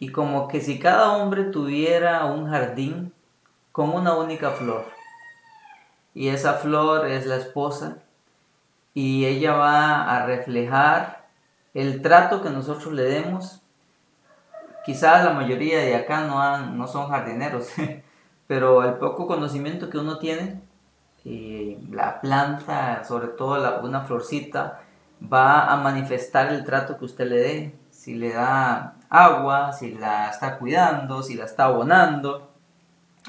y 0.00 0.10
como 0.10 0.48
que 0.48 0.60
si 0.60 0.80
cada 0.80 1.12
hombre 1.12 1.44
tuviera 1.44 2.24
un 2.24 2.50
jardín 2.50 3.12
con 3.70 3.90
una 3.90 4.16
única 4.16 4.50
flor 4.50 4.86
y 6.14 6.30
esa 6.30 6.54
flor 6.54 7.06
es 7.06 7.26
la 7.26 7.36
esposa 7.36 7.98
y 8.92 9.24
ella 9.26 9.52
va 9.52 10.16
a 10.16 10.26
reflejar 10.26 11.19
el 11.74 12.02
trato 12.02 12.42
que 12.42 12.50
nosotros 12.50 12.92
le 12.92 13.04
demos, 13.04 13.62
quizás 14.84 15.24
la 15.24 15.32
mayoría 15.32 15.78
de 15.78 15.94
acá 15.94 16.22
no, 16.22 16.86
son 16.86 17.08
jardineros, 17.08 17.68
pero 18.46 18.84
el 18.84 18.94
poco 18.94 19.26
conocimiento 19.26 19.90
que 19.90 19.98
uno 19.98 20.18
tiene, 20.18 20.60
eh, 21.24 21.78
la 21.90 22.20
planta, 22.20 23.04
sobre 23.04 23.28
todo 23.28 23.82
una 23.82 24.02
florcita, 24.02 24.80
va 25.32 25.70
a 25.70 25.76
manifestar 25.76 26.52
el 26.52 26.64
trato 26.64 26.98
que 26.98 27.04
usted 27.04 27.28
le 27.28 27.36
dé, 27.36 27.74
si 27.90 28.14
le 28.14 28.32
da 28.32 28.96
agua, 29.10 29.72
si 29.72 29.92
la 29.92 30.30
está 30.30 30.58
cuidando, 30.58 31.22
si 31.22 31.34
la 31.34 31.44
está 31.44 31.66
abonando, 31.66 32.50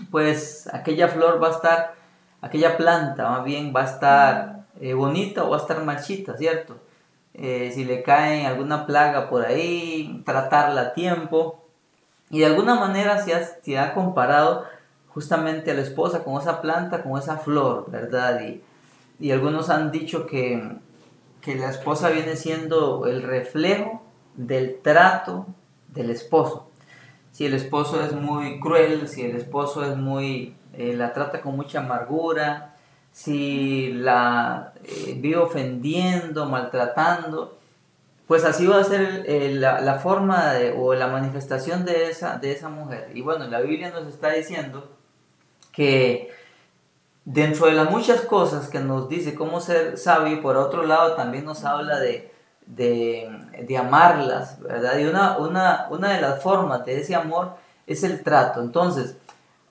pues 0.09 0.69
aquella 0.73 1.09
flor 1.09 1.41
va 1.43 1.49
a 1.49 1.51
estar, 1.51 1.93
aquella 2.41 2.77
planta 2.77 3.29
más 3.29 3.43
bien 3.43 3.73
va 3.75 3.81
a 3.81 3.85
estar 3.85 4.65
eh, 4.79 4.93
bonita 4.93 5.43
o 5.43 5.49
va 5.49 5.57
a 5.57 5.59
estar 5.59 5.83
marchita, 5.83 6.37
¿cierto? 6.37 6.79
Eh, 7.33 7.71
si 7.73 7.85
le 7.85 8.03
cae 8.03 8.45
alguna 8.45 8.85
plaga 8.85 9.29
por 9.29 9.45
ahí, 9.45 10.21
tratarla 10.25 10.81
a 10.81 10.93
tiempo. 10.93 11.65
Y 12.29 12.39
de 12.39 12.45
alguna 12.45 12.75
manera 12.75 13.21
se 13.23 13.33
ha, 13.33 13.43
se 13.43 13.77
ha 13.77 13.93
comparado 13.93 14.65
justamente 15.09 15.71
a 15.71 15.73
la 15.73 15.81
esposa 15.81 16.23
con 16.23 16.41
esa 16.41 16.61
planta, 16.61 17.03
con 17.03 17.17
esa 17.19 17.37
flor, 17.37 17.89
¿verdad? 17.89 18.41
Y, 18.41 18.61
y 19.19 19.31
algunos 19.31 19.69
han 19.69 19.91
dicho 19.91 20.25
que, 20.25 20.77
que 21.41 21.55
la 21.55 21.69
esposa 21.69 22.09
viene 22.09 22.35
siendo 22.35 23.05
el 23.07 23.23
reflejo 23.23 24.01
del 24.35 24.79
trato 24.81 25.47
del 25.89 26.09
esposo. 26.09 26.67
Si 27.31 27.45
el 27.45 27.53
esposo 27.53 28.01
es 28.03 28.13
muy 28.13 28.59
cruel, 28.59 29.07
si 29.07 29.23
el 29.23 29.35
esposo 29.35 29.85
es 29.85 29.97
muy, 29.97 30.55
eh, 30.73 30.93
la 30.95 31.13
trata 31.13 31.41
con 31.41 31.55
mucha 31.55 31.79
amargura, 31.79 32.70
si 33.11 33.91
la 33.93 34.73
eh, 34.83 35.35
ofendiendo, 35.35 36.45
maltratando, 36.45 37.57
pues 38.27 38.45
así 38.45 38.65
va 38.65 38.79
a 38.79 38.83
ser 38.83 39.25
la, 39.27 39.99
forma 39.99 40.53
o 40.77 40.93
la 40.93 41.07
manifestación 41.07 41.83
de 41.83 42.09
esa, 42.09 42.37
de 42.37 42.53
esa 42.53 42.69
mujer. 42.69 43.11
Y 43.13 43.21
bueno, 43.21 43.45
la 43.47 43.59
Biblia 43.59 43.89
nos 43.89 44.07
está 44.07 44.31
diciendo 44.31 44.89
que 45.73 46.31
dentro 47.25 47.67
de 47.67 47.73
las 47.73 47.89
muchas 47.89 48.21
cosas 48.21 48.69
que 48.69 48.79
nos 48.79 49.09
dice 49.09 49.35
cómo 49.35 49.59
ser 49.59 49.97
sabio, 49.97 50.41
por 50.41 50.57
otro 50.57 50.83
lado 50.83 51.15
también 51.15 51.45
nos 51.45 51.65
habla 51.65 51.99
de, 51.99 52.31
de, 52.65 53.77
amarlas, 53.77 54.59
¿verdad? 54.61 54.97
Y 54.97 55.05
una, 55.05 55.37
una, 55.37 55.87
una 55.89 56.13
de 56.13 56.21
las 56.21 56.41
formas 56.41 56.85
de 56.85 57.01
ese 57.01 57.15
amor 57.15 57.55
es 57.85 58.03
el 58.03 58.23
trato. 58.23 58.61
Entonces, 58.61 59.17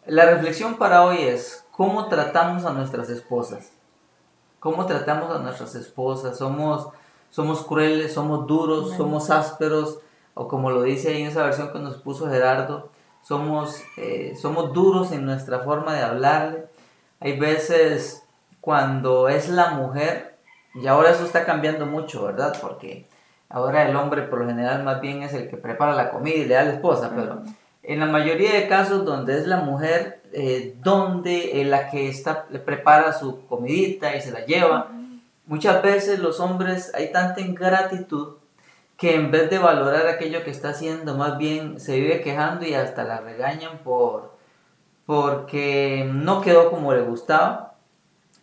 la 0.06 0.26
reflexión 0.26 0.76
para 0.76 1.04
hoy 1.04 1.23
es 1.23 1.60
cómo 1.73 2.09
tratamos 2.09 2.65
a 2.65 2.73
nuestras 2.73 3.09
esposas. 3.11 3.73
¿Cómo 4.59 4.85
tratamos 4.87 5.35
a 5.35 5.39
nuestras 5.39 5.75
esposas? 5.75 6.37
Somos, 6.37 6.89
somos 7.31 7.62
crueles, 7.62 8.12
somos 8.12 8.47
duros, 8.47 8.95
somos 8.97 9.31
ásperos, 9.31 10.00
o 10.35 10.49
como 10.49 10.71
lo 10.71 10.83
dice 10.83 11.09
ahí 11.09 11.23
en 11.23 11.29
esa 11.29 11.45
versión 11.45 11.73
que 11.73 11.79
nos 11.79 11.97
puso 11.97 12.29
Gerardo, 12.29 12.91
somos, 13.23 13.83
eh, 13.97 14.37
somos 14.41 14.73
duros 14.73 15.12
en 15.12 15.25
nuestra 15.25 15.61
forma 15.61 15.95
de 15.95 16.03
hablarle. 16.03 16.67
Hay 17.21 17.39
veces 17.39 18.23
cuando 18.61 19.29
es 19.29 19.49
la 19.49 19.71
mujer, 19.71 20.37
y 20.75 20.87
ahora 20.87 21.11
eso 21.11 21.25
está 21.25 21.45
cambiando 21.45 21.87
mucho, 21.87 22.25
¿verdad? 22.25 22.57
Porque 22.61 23.09
ahora 23.49 23.89
el 23.89 23.97
hombre 23.97 24.23
por 24.23 24.41
lo 24.41 24.47
general 24.47 24.85
más 24.85 25.00
bien 25.00 25.23
es 25.23 25.33
el 25.35 25.49
que 25.49 25.57
prepara 25.57 25.95
la 25.95 26.11
comida 26.11 26.37
y 26.37 26.45
le 26.45 26.55
da 26.55 26.61
a 26.61 26.65
la 26.65 26.73
esposa, 26.75 27.12
pero 27.15 27.43
en 27.82 28.00
la 28.00 28.06
mayoría 28.06 28.54
de 28.54 28.68
casos 28.68 29.04
donde 29.04 29.38
es 29.38 29.46
la 29.46 29.58
mujer, 29.58 30.22
eh, 30.32 30.76
donde 30.82 31.60
es 31.60 31.66
la 31.66 31.90
que 31.90 32.08
está, 32.08 32.46
le 32.50 32.58
prepara 32.58 33.12
su 33.12 33.46
comidita 33.46 34.14
y 34.16 34.20
se 34.20 34.32
la 34.32 34.44
lleva, 34.44 34.90
muchas 35.46 35.82
veces 35.82 36.18
los 36.18 36.40
hombres 36.40 36.92
hay 36.94 37.12
tanta 37.12 37.40
ingratitud 37.40 38.37
que 38.96 39.14
en 39.14 39.30
vez 39.30 39.49
de 39.49 39.58
valorar 39.58 40.06
aquello 40.06 40.44
que 40.44 40.50
está 40.50 40.70
haciendo, 40.70 41.16
más 41.16 41.38
bien 41.38 41.80
se 41.80 41.99
vive 41.99 42.20
quejando 42.20 42.66
y 42.66 42.75
hasta 42.75 43.02
la 43.04 43.20
regañan 43.20 43.78
por 43.78 44.38
porque 45.10 46.08
no 46.08 46.40
quedó 46.40 46.70
como 46.70 46.94
le 46.94 47.02
gustaba, 47.02 47.75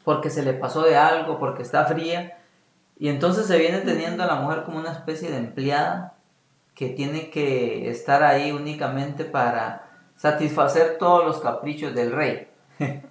porque 0.04 0.30
se 0.30 0.44
le 0.44 0.54
pasó 0.54 0.82
de 0.82 0.98
algo, 0.98 1.40
porque 1.40 1.64
está 1.64 1.86
fría. 1.86 2.40
Y 3.00 3.08
entonces 3.08 3.46
se 3.48 3.58
viene 3.58 3.78
teniendo 3.80 4.24
a 4.24 4.26
la 4.26 4.36
mujer 4.36 4.64
como 4.64 4.78
una 4.78 4.92
especie 4.92 5.32
de 5.32 5.38
empleada 5.38 6.17
que 6.78 6.90
tiene 6.90 7.32
que 7.32 7.90
estar 7.90 8.22
ahí 8.22 8.52
únicamente 8.52 9.26
para 9.26 9.90
satisfacer 10.16 11.00
todos 11.00 11.26
los 11.26 11.40
caprichos 11.42 11.94
del 11.94 12.14
rey. 12.14 12.48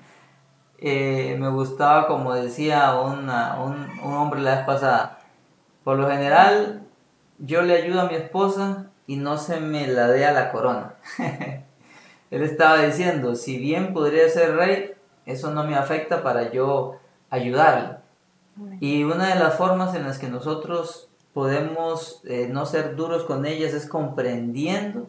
Eh, 0.79 1.39
me 1.41 1.49
gustaba, 1.49 2.07
como 2.07 2.35
decía 2.35 3.01
un, 3.01 3.31
un 3.31 4.13
hombre 4.13 4.43
la 4.43 4.57
vez 4.57 4.67
pasada, 4.67 5.21
por 5.85 5.97
lo 5.97 6.07
general 6.07 6.83
yo 7.39 7.63
le 7.63 7.83
ayudo 7.83 8.03
a 8.03 8.09
mi 8.09 8.15
esposa 8.15 8.91
y 9.07 9.17
no 9.17 9.39
se 9.39 9.59
me 9.59 9.87
la 9.87 10.09
dé 10.09 10.27
a 10.27 10.33
la 10.33 10.53
corona. 10.53 10.97
Él 12.31 12.43
estaba 12.43 12.83
diciendo, 12.83 13.37
si 13.37 13.57
bien 13.57 13.95
podría 13.95 14.29
ser 14.29 14.55
rey, 14.55 14.93
eso 15.25 15.51
no 15.51 15.65
me 15.65 15.77
afecta 15.77 16.23
para 16.23 16.53
yo 16.53 16.99
ayudarle. 17.31 17.97
Y 18.81 19.05
una 19.05 19.33
de 19.33 19.41
las 19.41 19.55
formas 19.55 19.95
en 19.95 20.05
las 20.05 20.19
que 20.19 20.29
nosotros 20.29 21.09
podemos 21.37 22.23
eh, 22.25 22.49
no 22.51 22.65
ser 22.65 22.97
duros 22.97 23.25
con 23.25 23.45
ellas 23.45 23.75
es 23.75 23.87
comprendiendo 23.87 25.07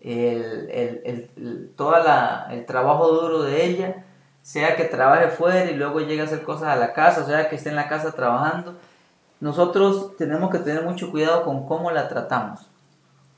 el, 0.00 0.70
el, 0.72 1.70
toda 1.76 2.48
el 2.50 2.64
trabajo 2.64 3.08
duro 3.08 3.42
de 3.42 3.66
ella, 3.66 4.06
sea 4.40 4.76
que 4.76 4.84
trabaje 4.84 5.28
fuera 5.28 5.70
y 5.70 5.74
luego 5.74 6.00
llegue 6.00 6.22
a 6.22 6.24
hacer 6.24 6.42
cosas 6.42 6.68
a 6.68 6.76
la 6.76 6.94
casa, 6.94 7.26
sea 7.26 7.50
que 7.50 7.56
esté 7.56 7.68
en 7.68 7.76
la 7.76 7.90
casa 7.90 8.12
trabajando 8.12 8.76
nosotros 9.42 10.16
tenemos 10.16 10.50
que 10.50 10.60
tener 10.60 10.84
mucho 10.84 11.10
cuidado 11.10 11.44
con 11.44 11.66
cómo 11.66 11.90
la 11.90 12.08
tratamos. 12.08 12.60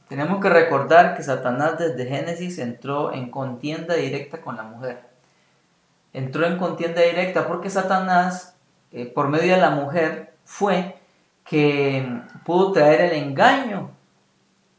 Tenemos 0.07 0.41
que 0.41 0.51
recordar 0.51 1.17
que 1.17 1.25
Satanás 1.25 1.79
desde 1.79 2.07
Génesis 2.07 2.59
entró 2.59 3.13
en 3.13 3.29
contienda 3.29 3.95
directa 3.95 4.41
con 4.41 4.57
la 4.57 4.63
mujer. 4.63 5.01
Entró 6.13 6.47
en 6.47 6.59
contienda 6.59 7.01
directa 7.01 7.49
porque 7.49 7.71
Satanás, 7.71 8.55
eh, 8.93 9.07
por 9.07 9.29
medio 9.29 9.55
de 9.55 9.61
la 9.63 9.71
mujer, 9.71 10.35
fue 10.45 11.01
que 11.45 12.23
pudo 12.45 12.73
traer 12.73 13.13
el 13.13 13.13
engaño 13.23 13.91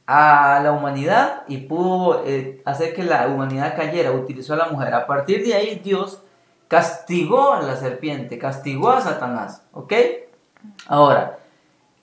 a 0.08 0.60
la 0.64 0.72
humanidad 0.72 1.44
y 1.48 1.58
pudo 1.58 2.24
eh, 2.26 2.62
hacer 2.66 2.94
que 2.94 3.04
la 3.04 3.28
humanidad 3.28 3.76
cayera, 3.76 4.12
utilizó 4.12 4.54
a 4.54 4.58
la 4.58 4.68
mujer. 4.68 4.94
A 4.94 5.08
partir 5.08 5.44
de 5.46 5.54
ahí 5.54 5.82
Dios 5.84 6.22
castigó 6.68 7.54
a 7.54 7.62
la 7.62 7.76
serpiente, 7.76 8.38
castigó 8.38 8.92
a 8.92 9.02
Satanás, 9.02 9.64
¿ok? 9.72 9.94
Ahora, 10.88 11.38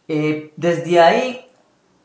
eh, 0.08 0.52
desde 0.56 1.00
ahí 1.00 1.46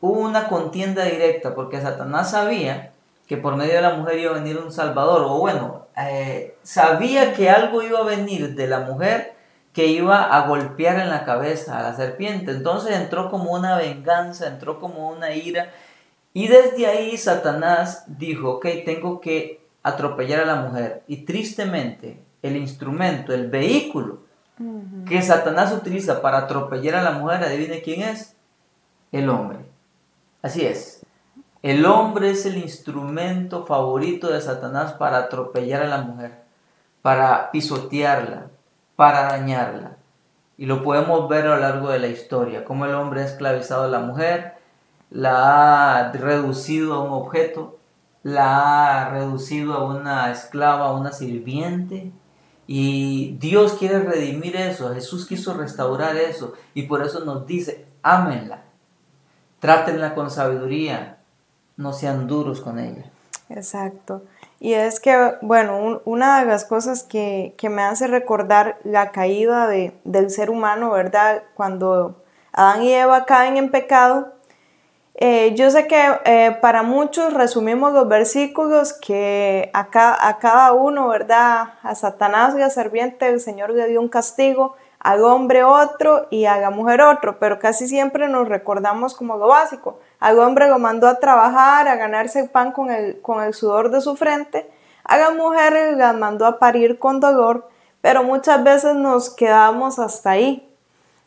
hubo 0.00 0.20
una 0.20 0.48
contienda 0.48 1.04
directa 1.04 1.54
porque 1.54 1.80
Satanás 1.80 2.30
sabía 2.30 2.92
que 3.26 3.36
por 3.36 3.56
medio 3.56 3.74
de 3.74 3.82
la 3.82 3.94
mujer 3.94 4.18
iba 4.18 4.30
a 4.30 4.34
venir 4.34 4.56
un 4.56 4.72
salvador, 4.72 5.22
o 5.22 5.38
bueno, 5.38 5.86
eh, 5.96 6.56
sabía 6.62 7.34
que 7.34 7.50
algo 7.50 7.82
iba 7.82 7.98
a 7.98 8.04
venir 8.04 8.54
de 8.54 8.66
la 8.66 8.80
mujer 8.80 9.34
que 9.78 9.86
iba 9.86 10.24
a 10.36 10.48
golpear 10.48 10.98
en 10.98 11.08
la 11.08 11.24
cabeza 11.24 11.78
a 11.78 11.82
la 11.84 11.94
serpiente. 11.94 12.50
Entonces 12.50 12.96
entró 12.96 13.30
como 13.30 13.52
una 13.52 13.76
venganza, 13.76 14.48
entró 14.48 14.80
como 14.80 15.08
una 15.08 15.32
ira. 15.32 15.70
Y 16.32 16.48
desde 16.48 16.88
ahí 16.88 17.16
Satanás 17.16 18.02
dijo, 18.08 18.54
ok, 18.54 18.66
tengo 18.84 19.20
que 19.20 19.64
atropellar 19.84 20.40
a 20.40 20.46
la 20.46 20.56
mujer. 20.62 21.04
Y 21.06 21.18
tristemente, 21.18 22.20
el 22.42 22.56
instrumento, 22.56 23.32
el 23.32 23.50
vehículo 23.50 24.22
que 25.06 25.22
Satanás 25.22 25.72
utiliza 25.72 26.22
para 26.22 26.38
atropellar 26.38 26.96
a 26.96 27.04
la 27.04 27.12
mujer, 27.12 27.44
adivine 27.44 27.80
quién 27.80 28.02
es, 28.02 28.34
el 29.12 29.28
hombre. 29.28 29.60
Así 30.42 30.66
es. 30.66 31.06
El 31.62 31.86
hombre 31.86 32.30
es 32.30 32.44
el 32.46 32.56
instrumento 32.56 33.64
favorito 33.64 34.26
de 34.26 34.40
Satanás 34.40 34.94
para 34.94 35.18
atropellar 35.18 35.82
a 35.82 35.88
la 35.88 35.98
mujer, 35.98 36.32
para 37.00 37.52
pisotearla, 37.52 38.48
para 38.98 39.28
dañarla. 39.28 39.96
Y 40.56 40.66
lo 40.66 40.82
podemos 40.82 41.28
ver 41.28 41.46
a 41.46 41.50
lo 41.50 41.60
largo 41.60 41.90
de 41.90 42.00
la 42.00 42.08
historia, 42.08 42.64
cómo 42.64 42.84
el 42.84 42.96
hombre 42.96 43.22
ha 43.22 43.26
esclavizado 43.26 43.84
a 43.84 43.88
la 43.88 44.00
mujer, 44.00 44.54
la 45.08 46.00
ha 46.00 46.10
reducido 46.10 46.94
a 46.94 47.04
un 47.04 47.12
objeto, 47.12 47.78
la 48.24 49.04
ha 49.04 49.10
reducido 49.10 49.74
a 49.74 49.84
una 49.84 50.32
esclava, 50.32 50.86
a 50.86 50.92
una 50.94 51.12
sirviente, 51.12 52.10
y 52.66 53.36
Dios 53.38 53.74
quiere 53.74 54.00
redimir 54.00 54.56
eso, 54.56 54.92
Jesús 54.92 55.28
quiso 55.28 55.54
restaurar 55.54 56.16
eso 56.16 56.54
y 56.74 56.82
por 56.82 57.06
eso 57.06 57.24
nos 57.24 57.46
dice, 57.46 57.86
ámenla, 58.02 58.64
trátenla 59.60 60.16
con 60.16 60.28
sabiduría, 60.28 61.18
no 61.76 61.92
sean 61.92 62.26
duros 62.26 62.60
con 62.60 62.80
ella. 62.80 63.04
Exacto. 63.48 64.24
Y 64.60 64.72
es 64.72 64.98
que, 64.98 65.34
bueno, 65.40 66.00
una 66.04 66.40
de 66.40 66.46
las 66.46 66.64
cosas 66.64 67.04
que, 67.04 67.54
me 67.70 67.82
hace 67.82 68.08
recordar 68.08 68.78
la 68.82 69.12
caída 69.12 69.68
de, 69.68 69.92
del 70.04 70.30
ser 70.30 70.50
humano, 70.50 70.90
¿verdad? 70.90 71.44
Cuando 71.54 72.16
Adán 72.52 72.82
y 72.82 72.92
Eva 72.92 73.24
caen 73.24 73.56
en 73.56 73.70
pecado, 73.70 74.32
eh, 75.14 75.54
yo 75.54 75.70
sé 75.70 75.86
que 75.86 76.00
eh, 76.24 76.56
para 76.60 76.82
muchos 76.82 77.34
resumimos 77.34 77.92
los 77.92 78.08
versículos 78.08 78.92
que 78.92 79.70
a, 79.74 79.88
a, 80.28 80.38
cada 80.38 80.72
uno, 80.72 81.08
¿verdad? 81.08 81.74
A 81.82 81.94
Satanás 81.94 82.54
y 82.56 82.62
a 82.62 82.70
serpiente 82.70 83.28
el 83.28 83.40
Señor 83.40 83.70
le 83.70 83.88
dio 83.88 84.00
un 84.00 84.08
castigo, 84.08 84.76
al 85.00 85.22
hombre 85.24 85.62
otro 85.62 86.26
y 86.30 86.46
a 86.46 86.58
la 86.58 86.70
mujer 86.70 87.00
otro, 87.00 87.38
pero 87.38 87.58
casi 87.58 87.86
siempre 87.86 88.28
nos 88.28 88.48
recordamos 88.48 89.14
como 89.14 89.36
lo 89.36 89.46
básico. 89.46 90.00
Al 90.20 90.38
hombre 90.38 90.68
lo 90.68 90.78
mandó 90.78 91.06
a 91.06 91.20
trabajar, 91.20 91.88
a 91.88 91.96
ganarse 91.96 92.40
el 92.40 92.50
pan 92.50 92.72
con 92.72 92.90
el, 92.90 93.20
con 93.20 93.42
el 93.42 93.54
sudor 93.54 93.90
de 93.90 94.00
su 94.00 94.16
frente, 94.16 94.68
a 95.04 95.16
la 95.16 95.30
mujer 95.30 95.96
la 95.96 96.12
mandó 96.12 96.44
a 96.46 96.58
parir 96.58 96.98
con 96.98 97.20
dolor, 97.20 97.68
pero 98.00 98.22
muchas 98.22 98.62
veces 98.62 98.94
nos 98.94 99.30
quedamos 99.30 99.98
hasta 99.98 100.30
ahí. 100.30 100.64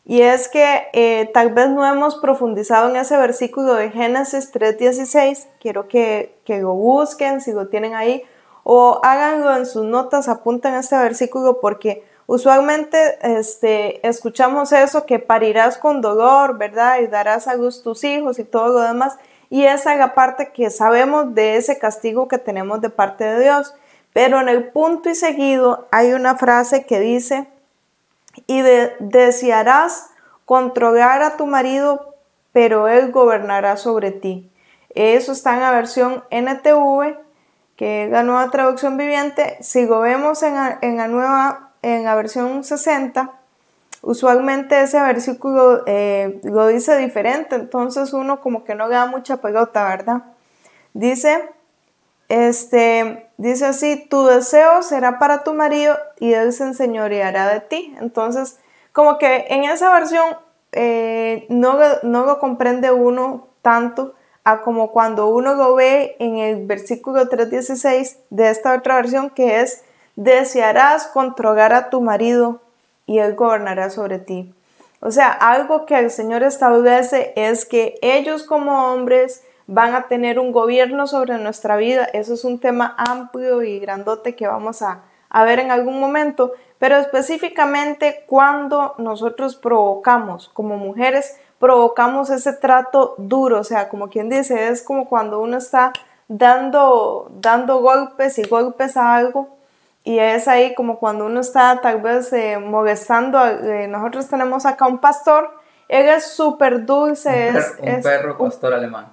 Y 0.04 0.22
es 0.22 0.48
que 0.48 0.88
eh, 0.92 1.30
tal 1.32 1.52
vez 1.52 1.68
no 1.70 1.86
hemos 1.86 2.16
profundizado 2.16 2.90
en 2.90 2.96
ese 2.96 3.16
versículo 3.16 3.74
de 3.74 3.90
Génesis 3.90 4.52
3.16. 4.52 5.46
Quiero 5.60 5.88
que, 5.88 6.36
que, 6.44 6.58
lo 6.58 6.74
busquen 6.74 7.40
si 7.40 7.52
lo 7.52 7.68
tienen 7.68 7.94
ahí 7.94 8.24
o 8.64 9.00
háganlo 9.02 9.56
en 9.56 9.66
sus 9.66 9.84
notas, 9.84 10.28
apunten 10.28 10.74
este 10.74 10.96
versículo 10.96 11.60
porque 11.60 12.04
usualmente 12.32 13.18
este, 13.20 14.06
escuchamos 14.08 14.72
eso, 14.72 15.04
que 15.04 15.18
parirás 15.18 15.76
con 15.76 16.00
dolor, 16.00 16.56
¿verdad? 16.56 17.00
Y 17.00 17.06
darás 17.06 17.46
a 17.46 17.56
luz 17.56 17.82
tus 17.82 18.04
hijos 18.04 18.38
y 18.38 18.44
todo 18.44 18.68
lo 18.68 18.80
demás. 18.80 19.18
Y 19.50 19.64
esa 19.64 19.92
es 19.92 19.98
la 19.98 20.14
parte 20.14 20.50
que 20.50 20.70
sabemos 20.70 21.34
de 21.34 21.56
ese 21.56 21.78
castigo 21.78 22.28
que 22.28 22.38
tenemos 22.38 22.80
de 22.80 22.88
parte 22.88 23.24
de 23.24 23.42
Dios. 23.42 23.74
Pero 24.14 24.40
en 24.40 24.48
el 24.48 24.70
punto 24.70 25.10
y 25.10 25.14
seguido 25.14 25.88
hay 25.90 26.14
una 26.14 26.36
frase 26.36 26.86
que 26.86 27.00
dice, 27.00 27.48
y 28.46 28.62
desearás 28.98 30.08
controlar 30.46 31.20
a 31.22 31.36
tu 31.36 31.44
marido, 31.44 32.14
pero 32.52 32.88
él 32.88 33.12
gobernará 33.12 33.76
sobre 33.76 34.10
ti. 34.10 34.50
Eso 34.94 35.32
está 35.32 35.52
en 35.52 35.60
la 35.60 35.70
versión 35.70 36.24
NTV, 36.30 37.18
que 37.76 38.04
es 38.04 38.10
la 38.10 38.22
nueva 38.22 38.50
traducción 38.50 38.96
viviente. 38.96 39.58
Si 39.60 39.84
lo 39.84 40.00
vemos 40.00 40.42
en 40.42 40.54
la, 40.54 41.08
nueva, 41.08 41.71
en 41.82 42.04
la 42.04 42.14
versión 42.14 42.64
60, 42.64 43.32
usualmente 44.02 44.80
ese 44.80 45.00
versículo 45.00 45.82
eh, 45.86 46.40
lo 46.44 46.68
dice 46.68 46.96
diferente, 46.96 47.56
entonces 47.56 48.12
uno 48.12 48.40
como 48.40 48.64
que 48.64 48.74
no 48.74 48.88
le 48.88 48.94
da 48.94 49.06
mucha 49.06 49.38
pelota, 49.38 49.88
¿verdad? 49.88 50.22
Dice, 50.94 51.50
este, 52.28 53.28
dice 53.36 53.66
así, 53.66 54.06
tu 54.08 54.24
deseo 54.24 54.82
será 54.82 55.18
para 55.18 55.44
tu 55.44 55.54
marido 55.54 55.96
y 56.18 56.32
él 56.32 56.52
se 56.52 56.64
enseñoreará 56.64 57.52
de 57.52 57.60
ti. 57.60 57.94
Entonces, 58.00 58.58
como 58.92 59.18
que 59.18 59.46
en 59.48 59.64
esa 59.64 59.92
versión 59.92 60.36
eh, 60.72 61.46
no, 61.48 61.78
no 62.02 62.24
lo 62.24 62.38
comprende 62.38 62.90
uno 62.90 63.48
tanto 63.60 64.14
a 64.44 64.62
como 64.62 64.92
cuando 64.92 65.28
uno 65.28 65.54
lo 65.54 65.74
ve 65.74 66.16
en 66.18 66.38
el 66.38 66.66
versículo 66.66 67.28
3.16 67.28 68.16
de 68.30 68.50
esta 68.50 68.74
otra 68.74 68.96
versión 68.96 69.30
que 69.30 69.60
es, 69.60 69.84
desearás 70.16 71.06
controlar 71.06 71.72
a 71.72 71.90
tu 71.90 72.00
marido 72.00 72.60
y 73.06 73.18
él 73.18 73.34
gobernará 73.34 73.90
sobre 73.90 74.18
ti. 74.18 74.54
O 75.00 75.10
sea, 75.10 75.32
algo 75.32 75.84
que 75.84 75.98
el 75.98 76.10
Señor 76.10 76.42
establece 76.42 77.32
es 77.34 77.64
que 77.64 77.98
ellos 78.02 78.44
como 78.44 78.92
hombres 78.92 79.42
van 79.66 79.94
a 79.94 80.06
tener 80.06 80.38
un 80.38 80.52
gobierno 80.52 81.06
sobre 81.06 81.38
nuestra 81.38 81.76
vida. 81.76 82.04
Eso 82.12 82.34
es 82.34 82.44
un 82.44 82.60
tema 82.60 82.94
amplio 82.96 83.62
y 83.62 83.80
grandote 83.80 84.36
que 84.36 84.46
vamos 84.46 84.82
a, 84.82 85.02
a 85.28 85.44
ver 85.44 85.58
en 85.58 85.70
algún 85.70 85.98
momento, 85.98 86.52
pero 86.78 86.96
específicamente 86.96 88.24
cuando 88.26 88.94
nosotros 88.98 89.56
provocamos 89.56 90.50
como 90.50 90.76
mujeres, 90.76 91.36
provocamos 91.58 92.30
ese 92.30 92.52
trato 92.52 93.14
duro, 93.18 93.60
o 93.60 93.64
sea, 93.64 93.88
como 93.88 94.08
quien 94.08 94.28
dice, 94.28 94.68
es 94.68 94.82
como 94.82 95.08
cuando 95.08 95.40
uno 95.40 95.58
está 95.58 95.92
dando, 96.28 97.30
dando 97.40 97.80
golpes 97.80 98.38
y 98.38 98.44
golpes 98.44 98.96
a 98.96 99.14
algo 99.14 99.61
y 100.04 100.18
es 100.18 100.48
ahí 100.48 100.74
como 100.74 100.98
cuando 100.98 101.26
uno 101.26 101.40
está 101.40 101.80
tal 101.80 102.00
vez 102.00 102.32
eh, 102.32 102.58
molestando, 102.58 103.44
eh, 103.46 103.86
nosotros 103.86 104.28
tenemos 104.28 104.66
acá 104.66 104.86
un 104.86 104.98
pastor, 104.98 105.50
él 105.88 106.08
es 106.08 106.26
súper 106.26 106.84
dulce, 106.84 107.48
es, 107.48 107.74
un 107.80 108.02
perro 108.02 108.36
pastor 108.36 108.74
alemán. 108.74 109.12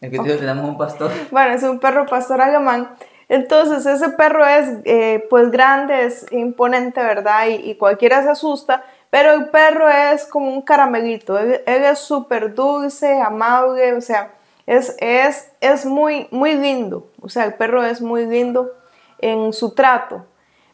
El 0.00 0.10
que 0.10 0.18
tenemos 0.18 0.68
un 0.68 0.78
pastor. 0.78 1.10
Bueno, 1.30 1.54
es 1.54 1.62
un 1.62 1.78
perro 1.78 2.06
pastor 2.06 2.40
alemán. 2.40 2.90
Entonces 3.28 3.84
ese 3.86 4.10
perro 4.10 4.46
es 4.46 4.68
eh, 4.84 5.26
pues 5.30 5.50
grande, 5.50 6.04
es 6.04 6.26
imponente, 6.32 7.02
¿verdad? 7.02 7.48
Y, 7.48 7.70
y, 7.70 7.74
cualquiera 7.76 8.22
se 8.22 8.30
asusta, 8.30 8.84
pero 9.10 9.32
el 9.32 9.48
perro 9.48 9.88
es 9.88 10.26
como 10.26 10.52
un 10.52 10.62
caramelito, 10.62 11.38
él, 11.38 11.62
es 11.66 11.98
súper 11.98 12.54
dulce, 12.54 13.20
amable, 13.20 13.94
o 13.94 14.00
sea, 14.00 14.32
es, 14.66 14.96
es, 14.98 15.52
es 15.60 15.86
muy, 15.86 16.28
muy 16.30 16.54
lindo, 16.54 17.06
o 17.20 17.28
sea, 17.28 17.44
el 17.44 17.54
perro 17.54 17.82
es 17.84 18.02
muy 18.02 18.26
lindo 18.26 18.70
en 19.22 19.54
su 19.54 19.74
trato. 19.74 20.26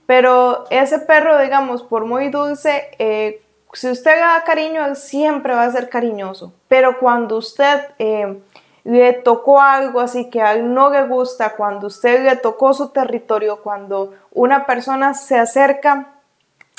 Pero 0.07 0.65
ese 0.71 0.99
perro, 0.99 1.39
digamos, 1.39 1.83
por 1.83 2.07
muy 2.07 2.31
dulce, 2.31 2.91
eh, 2.99 3.43
si 3.73 3.91
usted 3.91 4.15
le 4.15 4.21
da 4.21 4.43
cariño, 4.45 4.85
él 4.87 4.97
siempre 4.97 5.55
va 5.55 5.65
a 5.65 5.71
ser 5.71 5.89
cariñoso. 5.89 6.53
Pero 6.67 6.99
cuando 6.99 7.37
usted 7.37 7.83
eh, 7.99 8.41
le 8.85 9.13
tocó 9.13 9.61
algo 9.61 10.01
así 10.01 10.31
que 10.31 10.41
a 10.41 10.55
él 10.55 10.73
no 10.73 10.91
le 10.91 11.03
gusta, 11.07 11.55
cuando 11.57 11.89
usted 11.89 12.25
le 12.25 12.37
tocó 12.37 12.73
su 12.73 12.89
territorio, 12.89 13.63
cuando 13.63 14.15
una 14.33 14.65
persona 14.65 15.15
se 15.15 15.39
acerca 15.39 16.15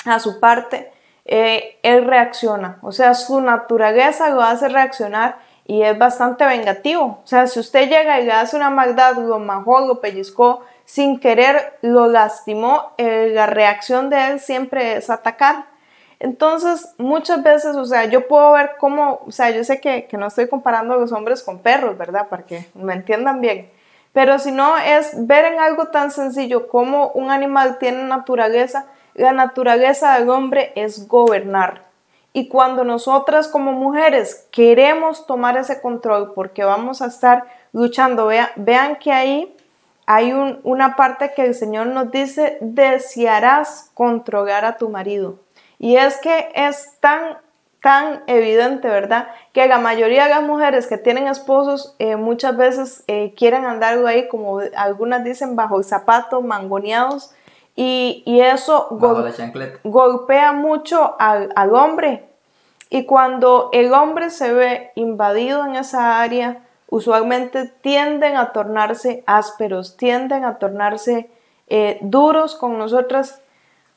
a 0.04 0.18
su 0.18 0.40
parte, 0.40 0.92
eh, 1.24 1.78
él 1.84 2.06
reacciona. 2.06 2.78
O 2.82 2.90
sea, 2.90 3.14
su 3.14 3.40
naturaleza 3.40 4.30
lo 4.30 4.42
hace 4.42 4.68
reaccionar 4.68 5.38
y 5.66 5.82
es 5.82 5.96
bastante 5.96 6.44
vengativo. 6.44 7.20
O 7.22 7.26
sea, 7.26 7.46
si 7.46 7.60
usted 7.60 7.88
llega 7.88 8.20
y 8.20 8.24
le 8.24 8.32
hace 8.32 8.56
una 8.56 8.70
maldad, 8.70 9.16
lo 9.16 9.38
majó, 9.38 9.86
lo 9.86 10.00
pellizcó, 10.00 10.64
sin 10.90 11.20
querer 11.20 11.78
lo 11.82 12.08
lastimó, 12.08 12.90
eh, 12.98 13.30
la 13.32 13.46
reacción 13.46 14.10
de 14.10 14.26
él 14.26 14.40
siempre 14.40 14.96
es 14.96 15.08
atacar. 15.08 15.66
Entonces, 16.18 16.94
muchas 16.98 17.44
veces, 17.44 17.76
o 17.76 17.84
sea, 17.84 18.06
yo 18.06 18.26
puedo 18.26 18.50
ver 18.50 18.72
cómo, 18.80 19.20
o 19.24 19.30
sea, 19.30 19.50
yo 19.50 19.62
sé 19.62 19.80
que, 19.80 20.06
que 20.06 20.16
no 20.16 20.26
estoy 20.26 20.48
comparando 20.48 20.94
a 20.94 20.96
los 20.96 21.12
hombres 21.12 21.44
con 21.44 21.60
perros, 21.60 21.96
¿verdad? 21.96 22.26
Para 22.26 22.42
que 22.42 22.66
me 22.74 22.92
entiendan 22.92 23.40
bien. 23.40 23.70
Pero 24.12 24.40
si 24.40 24.50
no, 24.50 24.76
es 24.78 25.12
ver 25.28 25.44
en 25.44 25.60
algo 25.60 25.86
tan 25.86 26.10
sencillo 26.10 26.66
como 26.66 27.10
un 27.10 27.30
animal 27.30 27.78
tiene 27.78 28.02
naturaleza. 28.02 28.86
La 29.14 29.30
naturaleza 29.30 30.18
del 30.18 30.28
hombre 30.28 30.72
es 30.74 31.06
gobernar. 31.06 31.82
Y 32.32 32.48
cuando 32.48 32.82
nosotras 32.82 33.46
como 33.46 33.70
mujeres 33.70 34.48
queremos 34.50 35.24
tomar 35.24 35.56
ese 35.56 35.80
control 35.80 36.32
porque 36.34 36.64
vamos 36.64 37.00
a 37.00 37.06
estar 37.06 37.44
luchando, 37.72 38.26
vean, 38.26 38.48
vean 38.56 38.96
que 38.96 39.12
ahí 39.12 39.56
hay 40.06 40.32
una 40.32 40.96
parte 40.96 41.32
que 41.34 41.44
el 41.44 41.54
Señor 41.54 41.86
nos 41.86 42.10
dice, 42.10 42.58
desearás 42.60 43.90
controlar 43.94 44.64
a 44.64 44.76
tu 44.76 44.88
marido. 44.88 45.38
Y 45.78 45.96
es 45.96 46.18
que 46.18 46.50
es 46.54 46.98
tan, 47.00 47.38
tan 47.80 48.22
evidente, 48.26 48.88
¿verdad? 48.88 49.28
Que 49.52 49.66
la 49.66 49.78
mayoría 49.78 50.24
de 50.24 50.30
las 50.30 50.42
mujeres 50.42 50.86
que 50.86 50.98
tienen 50.98 51.26
esposos 51.28 51.94
eh, 51.98 52.16
muchas 52.16 52.56
veces 52.56 53.04
eh, 53.06 53.34
quieren 53.36 53.64
andar 53.64 54.04
ahí, 54.06 54.28
como 54.28 54.60
algunas 54.76 55.24
dicen, 55.24 55.56
bajo 55.56 55.78
el 55.78 55.84
zapato, 55.84 56.42
mangoneados. 56.42 57.32
Y, 57.76 58.24
eso 58.26 58.88
golpea 59.84 60.52
mucho 60.52 61.16
al, 61.18 61.50
al 61.54 61.74
hombre. 61.74 62.28
Y 62.90 63.06
cuando 63.06 63.70
el 63.72 63.94
hombre 63.94 64.30
se 64.30 64.52
ve 64.52 64.90
invadido 64.96 65.64
en 65.64 65.76
esa 65.76 66.20
área, 66.20 66.64
usualmente 66.90 67.66
tienden 67.80 68.36
a 68.36 68.52
tornarse 68.52 69.22
ásperos, 69.26 69.96
tienden 69.96 70.44
a 70.44 70.58
tornarse 70.58 71.30
eh, 71.68 71.98
duros 72.02 72.56
con 72.56 72.76
nosotras 72.78 73.40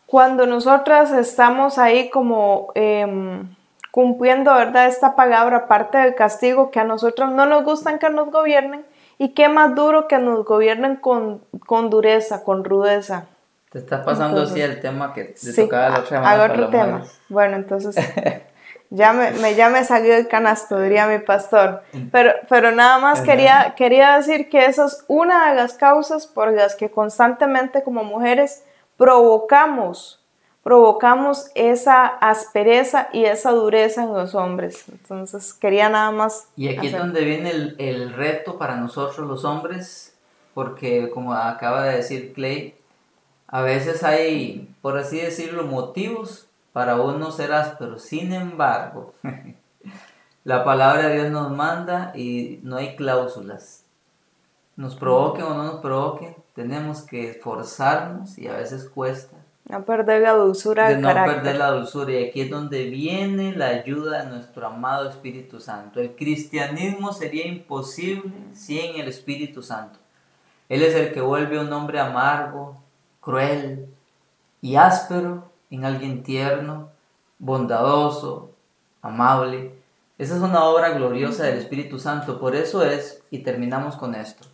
cuando 0.06 0.46
nosotras 0.46 1.12
estamos 1.12 1.80
ahí 1.80 2.12
como 2.12 2.72
em, 2.76 3.56
cumpliendo, 3.90 4.54
¿verdad? 4.54 4.88
Esta 4.88 5.16
palabra, 5.16 5.68
parte 5.68 5.98
del 5.98 6.14
castigo, 6.14 6.70
que 6.70 6.80
a 6.80 6.84
nosotros 6.84 7.32
no 7.32 7.48
nos 7.48 7.64
gustan 7.64 7.98
que 7.98 8.12
nos 8.12 8.32
gobiernen 8.32 8.86
y 9.18 9.30
qué 9.30 9.50
más 9.50 9.74
duro 9.74 10.08
que 10.08 10.20
nos 10.20 10.46
gobiernen 10.46 10.98
con, 10.98 11.42
con 11.66 11.90
dureza, 11.90 12.44
con 12.44 12.64
rudeza. 12.64 13.26
Te 13.72 13.80
estás 13.80 14.06
pasando 14.06 14.44
así 14.44 14.62
el 14.62 14.80
tema 14.80 15.14
que 15.14 15.24
te 15.24 15.54
tocaba 15.54 15.90
la 15.90 16.00
otra 16.00 16.46
otro 16.46 16.70
tema. 16.70 17.04
Bueno, 17.30 17.56
entonces 17.56 17.96
Ya 18.96 19.12
me, 19.12 19.56
ya 19.56 19.70
me 19.70 19.84
salió 19.84 20.14
el 20.14 20.28
canasto, 20.28 20.80
diría 20.80 21.08
mi 21.08 21.18
pastor. 21.18 21.82
Pero, 22.12 22.34
pero 22.48 22.70
nada 22.72 23.00
más 23.00 23.22
quería, 23.22 23.74
quería 23.76 24.18
decir 24.18 24.50
que 24.50 24.68
esa 24.68 24.86
es 24.86 25.04
una 25.08 25.50
de 25.50 25.56
las 25.56 25.74
causas 25.74 26.28
por 26.28 26.54
las 26.54 26.76
que 26.76 26.92
constantemente 26.92 27.82
como 27.82 28.04
mujeres 28.04 28.64
provocamos, 28.96 30.24
provocamos 30.62 31.50
esa 31.56 32.06
aspereza 32.06 33.10
y 33.12 33.26
esa 33.26 33.50
dureza 33.50 34.04
en 34.04 34.14
los 34.14 34.36
hombres. 34.36 34.86
Entonces 34.88 35.56
quería 35.56 35.90
nada 35.90 36.12
más... 36.12 36.50
Y 36.56 36.68
aquí 36.68 36.86
es 36.86 36.94
donde 36.96 37.26
viene 37.26 37.50
el, 37.50 37.76
el 37.80 38.14
reto 38.14 38.60
para 38.60 38.76
nosotros 38.76 39.28
los 39.28 39.44
hombres, 39.44 40.14
porque 40.54 41.10
como 41.10 41.34
acaba 41.34 41.86
de 41.86 41.96
decir 41.96 42.32
Clay, 42.34 42.76
a 43.48 43.64
veces 43.64 44.04
hay, 44.04 44.70
por 44.84 45.00
así 45.00 45.20
decirlo, 45.20 45.64
motivos 45.64 46.48
para 46.74 47.00
uno 47.00 47.32
ser 47.32 47.54
áspero. 47.54 48.00
Sin 48.00 48.34
embargo, 48.34 49.14
la 50.44 50.66
palabra 50.66 51.08
de 51.08 51.16
Dios 51.16 51.32
nos 51.32 51.52
manda 51.52 52.12
y 52.16 52.60
no 52.64 52.76
hay 52.76 52.96
cláusulas. 52.96 53.86
Nos 54.76 54.96
provoquen 54.96 55.46
o 55.46 55.54
no 55.54 55.64
nos 55.66 55.82
provoquen, 55.82 56.36
tenemos 56.56 57.04
que 57.04 57.30
esforzarnos 57.30 58.40
y 58.40 58.48
a 58.48 58.58
veces 58.58 58.90
cuesta. 58.90 59.38
No 59.70 59.86
perder 59.86 60.24
la 60.24 60.34
dulzura 60.34 60.90
de 60.90 60.98
no 60.98 61.14
perder 61.14 61.56
la 61.56 61.72
dulzura. 61.72 62.12
Y 62.12 62.26
aquí 62.26 62.42
es 62.42 62.50
donde 62.50 62.90
viene 62.90 63.56
la 63.56 63.68
ayuda 63.68 64.24
de 64.24 64.30
nuestro 64.32 64.68
amado 64.68 65.08
Espíritu 65.08 65.62
Santo. 65.62 66.02
El 66.02 66.16
cristianismo 66.16 67.14
sería 67.14 67.48
imposible 67.48 68.34
sin 68.54 69.00
el 69.00 69.08
Espíritu 69.08 69.62
Santo. 69.62 70.00
Él 70.68 70.82
es 70.82 70.96
el 70.96 71.14
que 71.14 71.22
vuelve 71.22 71.60
a 71.60 71.62
un 71.62 71.72
hombre 71.72 72.00
amargo, 72.00 72.82
cruel 73.22 73.88
y 74.60 74.76
áspero 74.76 75.53
en 75.74 75.86
alguien 75.86 76.22
tierno, 76.22 76.90
bondadoso, 77.40 78.52
amable. 79.02 79.74
Esa 80.20 80.36
es 80.36 80.42
una 80.42 80.66
obra 80.66 80.92
gloriosa 80.92 81.46
del 81.46 81.58
Espíritu 81.58 81.98
Santo. 81.98 82.40
Por 82.40 82.56
eso 82.56 82.86
es, 82.86 83.24
y 83.32 83.40
terminamos 83.40 83.96
con 83.96 84.14
esto. 84.14 84.46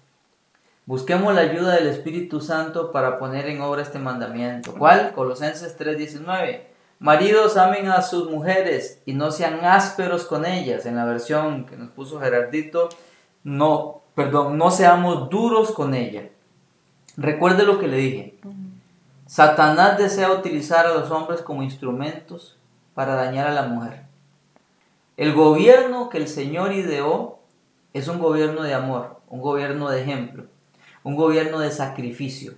Busquemos 0.85 1.35
la 1.35 1.41
ayuda 1.41 1.75
del 1.75 1.87
Espíritu 1.87 2.39
Santo 2.39 2.93
para 2.93 3.19
poner 3.19 3.47
en 3.47 3.61
obra 3.61 3.81
este 3.81 3.99
mandamiento. 3.99 4.73
¿Cuál? 4.73 5.11
Colosenses 5.13 5.77
3:19. 5.77 6.61
Maridos 6.99 7.57
amen 7.57 7.89
a 7.89 8.01
sus 8.01 8.29
mujeres 8.31 9.01
y 9.05 9.13
no 9.13 9.31
sean 9.31 9.65
ásperos 9.65 10.23
con 10.23 10.45
ellas. 10.45 10.85
En 10.85 10.95
la 10.95 11.05
versión 11.05 11.65
que 11.65 11.75
nos 11.75 11.89
puso 11.89 12.19
Gerardito, 12.19 12.89
no, 13.43 14.01
perdón, 14.15 14.57
no 14.57 14.71
seamos 14.71 15.29
duros 15.29 15.71
con 15.71 15.93
ella. 15.93 16.29
Recuerde 17.17 17.65
lo 17.65 17.77
que 17.77 17.87
le 17.87 17.97
dije. 17.97 18.39
Satanás 19.29 19.99
desea 19.99 20.31
utilizar 20.31 20.87
a 20.87 20.93
los 20.95 21.11
hombres 21.11 21.43
como 21.43 21.61
instrumentos 21.61 22.57
para 22.95 23.13
dañar 23.13 23.45
a 23.45 23.53
la 23.53 23.67
mujer. 23.67 24.01
El 25.17 25.33
gobierno 25.33 26.09
que 26.09 26.17
el 26.17 26.27
Señor 26.27 26.73
ideó 26.73 27.37
es 27.93 28.07
un 28.07 28.17
gobierno 28.17 28.63
de 28.63 28.73
amor, 28.73 29.19
un 29.27 29.39
gobierno 29.39 29.87
de 29.91 30.01
ejemplo, 30.01 30.45
un 31.03 31.15
gobierno 31.15 31.59
de 31.59 31.69
sacrificio. 31.69 32.55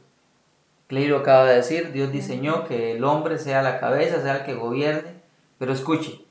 Cleiro 0.88 1.18
acaba 1.18 1.44
de 1.44 1.56
decir, 1.56 1.92
Dios 1.92 2.14
diseñó 2.14 2.64
que 2.64 2.94
el 2.94 3.04
hombre 3.04 3.38
sea 3.38 3.62
la 3.62 3.82
cabeza, 3.82 4.22
sea 4.22 4.38
el 4.38 4.46
que 4.46 4.56
gobierne, 4.56 5.16
pero 5.58 5.74
escuche, 5.74 6.24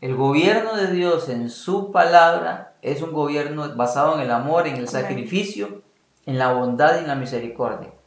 el 0.00 0.14
gobierno 0.14 0.76
de 0.76 0.92
Dios 0.92 1.28
en 1.28 1.50
su 1.50 1.90
palabra 1.90 2.76
es 2.82 3.02
un 3.02 3.12
gobierno 3.12 3.74
basado 3.74 4.14
en 4.14 4.20
el 4.20 4.30
amor, 4.30 4.68
en 4.68 4.76
el 4.76 4.86
sacrificio, 4.86 5.82
en 6.24 6.38
la 6.38 6.52
bondad 6.52 6.94
y 6.94 6.98
en 7.00 7.08
la 7.08 7.16
misericordia. 7.16 7.97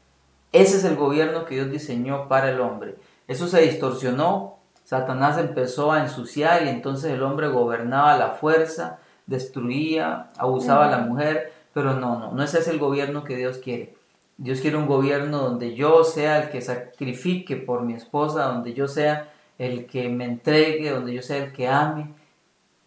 Ese 0.52 0.78
es 0.78 0.84
el 0.84 0.96
gobierno 0.96 1.46
que 1.46 1.56
Dios 1.56 1.72
diseñó 1.72 2.28
para 2.28 2.50
el 2.50 2.60
hombre. 2.60 2.96
Eso 3.28 3.48
se 3.48 3.62
distorsionó, 3.62 4.58
Satanás 4.84 5.38
empezó 5.38 5.92
a 5.92 6.02
ensuciar 6.02 6.66
y 6.66 6.70
entonces 6.70 7.12
el 7.12 7.24
hombre 7.24 7.48
gobernaba 7.48 8.18
la 8.18 8.32
fuerza, 8.32 9.00
destruía, 9.26 10.28
abusaba 10.38 10.88
a 10.88 10.92
la 10.92 10.98
mujer, 10.98 11.54
pero 11.74 11.94
no, 11.94 12.20
no, 12.20 12.32
no 12.34 12.44
ese 12.44 12.60
es 12.60 12.68
el 12.68 12.80
gobierno 12.80 13.24
que 13.24 13.38
Dios 13.38 13.60
quiere. 13.60 13.96
Dios 14.38 14.60
quiere 14.60 14.76
un 14.76 14.88
gobierno 14.88 15.38
donde 15.38 15.76
yo 15.76 16.04
sea 16.04 16.44
el 16.44 16.50
que 16.50 16.62
sacrifique 16.62 17.56
por 17.56 17.84
mi 17.84 17.94
esposa, 17.94 18.46
donde 18.46 18.74
yo 18.74 18.88
sea 18.88 19.32
el 19.58 19.86
que 19.86 20.10
me 20.10 20.26
entregue, 20.26 20.90
donde 20.90 21.14
yo 21.14 21.22
sea 21.22 21.38
el 21.38 21.54
que 21.54 21.68
ame 21.68 22.14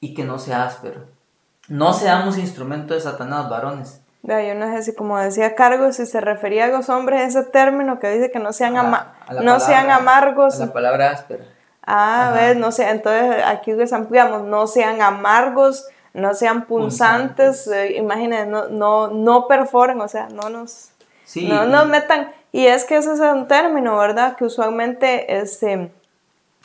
y 0.01 0.13
que 0.13 0.25
no 0.25 0.39
sea 0.39 0.65
áspero. 0.65 1.07
No 1.69 1.95
seamos 1.95 2.37
instrumento 2.37 2.93
de 2.93 3.01
Satanás, 3.01 3.49
varones. 3.49 4.03
Yo 4.27 4.55
no 4.55 4.73
sé 4.73 4.83
si 4.83 4.95
como 4.95 5.19
decía 5.19 5.55
Cargo, 5.55 5.93
si 5.93 6.07
se 6.07 6.21
refería 6.21 6.65
a 6.65 6.69
los 6.69 6.89
hombres 6.89 7.29
ese 7.29 7.43
término 7.45 7.99
que 7.99 8.11
dice 8.11 8.31
que 8.31 8.39
no 8.39 8.53
sean, 8.53 8.75
no 9.43 9.61
sean 9.61 9.91
amargos. 9.91 10.59
la 10.59 10.73
palabra 10.73 11.11
áspera. 11.11 11.45
Ah, 11.87 12.33
ves, 12.35 12.57
no 12.57 12.73
sé, 12.73 12.89
entonces 12.89 13.45
aquí 13.45 13.73
les 13.75 13.93
ampliamos, 13.93 14.45
no 14.45 14.67
sean 14.67 15.03
amargos, 15.03 15.87
no 16.15 16.33
sean 16.33 16.65
punzantes, 16.65 17.67
eh, 17.67 17.97
imagínense, 17.97 18.47
no, 18.47 18.69
no, 18.69 19.09
no 19.09 19.47
perforen, 19.47 20.01
o 20.01 20.09
sea, 20.09 20.29
no 20.29 20.49
nos, 20.49 20.93
no 21.37 21.67
nos 21.67 21.87
metan. 21.87 22.33
Y 22.53 22.67
es 22.67 22.85
que 22.85 22.97
ese 22.97 23.13
es 23.13 23.21
un 23.21 23.49
término, 23.49 23.99
¿verdad? 23.99 24.37
Que 24.37 24.47
usualmente 24.47 25.37
este, 25.39 25.93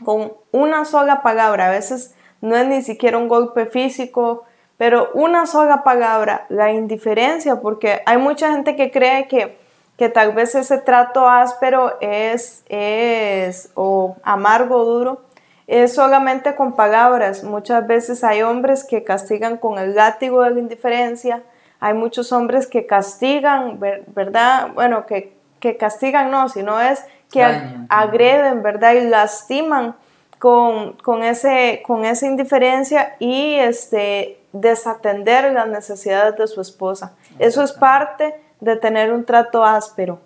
con 0.06 0.32
una 0.52 0.86
sola 0.86 1.22
palabra, 1.22 1.68
a 1.68 1.72
veces 1.72 2.16
no 2.40 2.56
es 2.56 2.68
ni 2.68 2.82
siquiera 2.82 3.18
un 3.18 3.28
golpe 3.28 3.66
físico, 3.66 4.46
pero 4.80 5.10
una 5.14 5.46
sola 5.46 5.84
palabra, 5.84 6.46
la 6.48 6.72
indiferencia, 6.72 7.60
porque 7.60 8.02
hay 8.06 8.18
mucha 8.18 8.54
gente 8.54 8.78
que 8.78 8.92
cree 8.92 9.28
que, 9.28 9.58
que 9.98 10.08
tal 10.08 10.32
vez 10.32 10.56
ese 10.56 10.78
trato 10.78 11.28
áspero 11.28 11.98
es, 12.00 12.64
es 12.70 13.72
o 13.76 14.16
amargo, 14.24 14.86
duro, 14.86 15.22
es 15.68 15.94
solamente 15.94 16.56
con 16.56 16.78
palabras. 16.78 17.44
Muchas 17.44 17.86
veces 17.88 18.24
hay 18.24 18.42
hombres 18.42 18.86
que 18.86 19.04
castigan 19.04 19.58
con 19.58 19.80
el 19.80 19.96
látigo 19.96 20.44
de 20.44 20.52
la 20.52 20.60
indiferencia, 20.62 21.44
hay 21.82 21.94
muchos 21.94 22.32
hombres 22.32 22.66
que 22.66 22.86
castigan, 22.86 23.82
¿verdad? 23.82 24.70
Bueno, 24.76 25.06
que, 25.06 25.34
que 25.60 25.76
castigan 25.76 26.32
no, 26.32 26.48
sino 26.48 26.80
es 26.80 27.04
que 27.30 27.44
agreden, 27.90 28.64
¿verdad? 28.64 28.94
Y 28.94 29.10
lastiman 29.10 29.98
con, 30.38 30.94
con, 30.94 31.22
ese, 31.22 31.84
con 31.86 32.06
esa 32.06 32.28
indiferencia 32.28 33.18
y 33.20 33.56
este, 33.56 34.39
desatender 34.52 35.52
las 35.54 35.68
necesidades 35.68 36.38
de 36.38 36.48
su 36.48 36.62
esposa. 36.62 37.16
Eso 37.38 37.62
es 37.62 37.72
parte 37.72 38.42
de 38.60 38.76
tener 38.76 39.14
un 39.14 39.26
trato 39.26 39.64
áspero. 39.64 40.22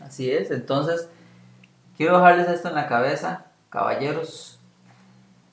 Así 0.00 0.30
es, 0.30 0.50
entonces 0.50 1.08
quiero 1.96 2.16
dejarles 2.16 2.48
esto 2.48 2.68
en 2.68 2.74
la 2.74 2.86
cabeza, 2.86 3.46
caballeros, 3.70 4.60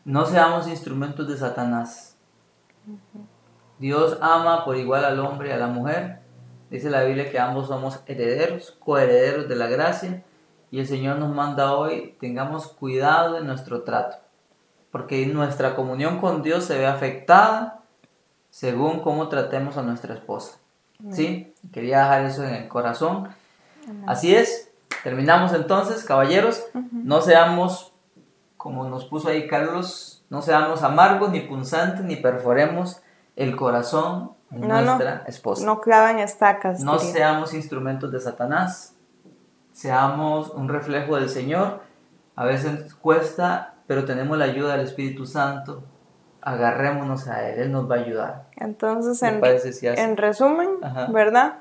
no 0.05 0.25
seamos 0.25 0.67
instrumentos 0.67 1.27
de 1.27 1.37
Satanás. 1.37 2.17
Dios 3.79 4.17
ama 4.21 4.65
por 4.65 4.77
igual 4.77 5.05
al 5.05 5.19
hombre 5.19 5.49
y 5.49 5.51
a 5.51 5.57
la 5.57 5.67
mujer. 5.67 6.19
Dice 6.69 6.89
la 6.89 7.03
Biblia 7.03 7.29
que 7.29 7.39
ambos 7.39 7.67
somos 7.67 7.99
herederos, 8.07 8.75
coherederos 8.79 9.47
de 9.47 9.55
la 9.55 9.67
gracia 9.67 10.23
y 10.71 10.79
el 10.79 10.87
Señor 10.87 11.17
nos 11.17 11.33
manda 11.33 11.73
hoy, 11.73 12.17
tengamos 12.19 12.67
cuidado 12.67 13.37
en 13.37 13.45
nuestro 13.45 13.83
trato, 13.83 14.17
porque 14.91 15.23
nuestra 15.27 15.75
comunión 15.75 16.19
con 16.19 16.41
Dios 16.41 16.63
se 16.63 16.77
ve 16.77 16.87
afectada 16.87 17.82
según 18.53 18.99
cómo 18.99 19.29
tratemos 19.29 19.77
a 19.77 19.81
nuestra 19.81 20.13
esposa. 20.13 20.59
¿Sí? 21.09 21.53
Quería 21.73 22.03
dejar 22.03 22.25
eso 22.25 22.43
en 22.43 22.53
el 22.53 22.67
corazón. 22.67 23.29
Así 24.05 24.35
es. 24.35 24.69
Terminamos 25.03 25.53
entonces, 25.53 26.03
caballeros. 26.03 26.63
No 26.91 27.21
seamos, 27.21 27.93
como 28.55 28.87
nos 28.87 29.05
puso 29.05 29.29
ahí 29.29 29.47
Carlos, 29.47 30.23
no 30.29 30.43
seamos 30.43 30.83
amargos, 30.83 31.31
ni 31.31 31.39
punzantes, 31.39 32.05
ni 32.05 32.15
perforemos 32.15 33.01
el 33.35 33.55
corazón 33.55 34.33
de 34.51 34.67
nuestra 34.67 35.23
esposa. 35.25 35.65
No 35.65 35.81
clavan 35.81 36.19
estacas. 36.19 36.81
No 36.81 36.99
seamos 36.99 37.55
instrumentos 37.55 38.11
de 38.11 38.19
Satanás 38.19 38.93
seamos 39.73 40.51
un 40.51 40.69
reflejo 40.69 41.17
del 41.17 41.29
Señor. 41.29 41.81
A 42.35 42.45
veces 42.45 42.93
cuesta, 42.95 43.75
pero 43.85 44.05
tenemos 44.05 44.37
la 44.37 44.45
ayuda 44.45 44.77
del 44.77 44.85
Espíritu 44.85 45.25
Santo. 45.25 45.83
Agarrémonos 46.45 47.27
a 47.27 47.49
Él, 47.49 47.59
Él 47.59 47.71
nos 47.71 47.89
va 47.89 47.95
a 47.95 47.99
ayudar. 47.99 48.43
Entonces, 48.57 49.21
en, 49.23 50.17
resumen, 50.17 50.69
¿verdad? 51.09 51.55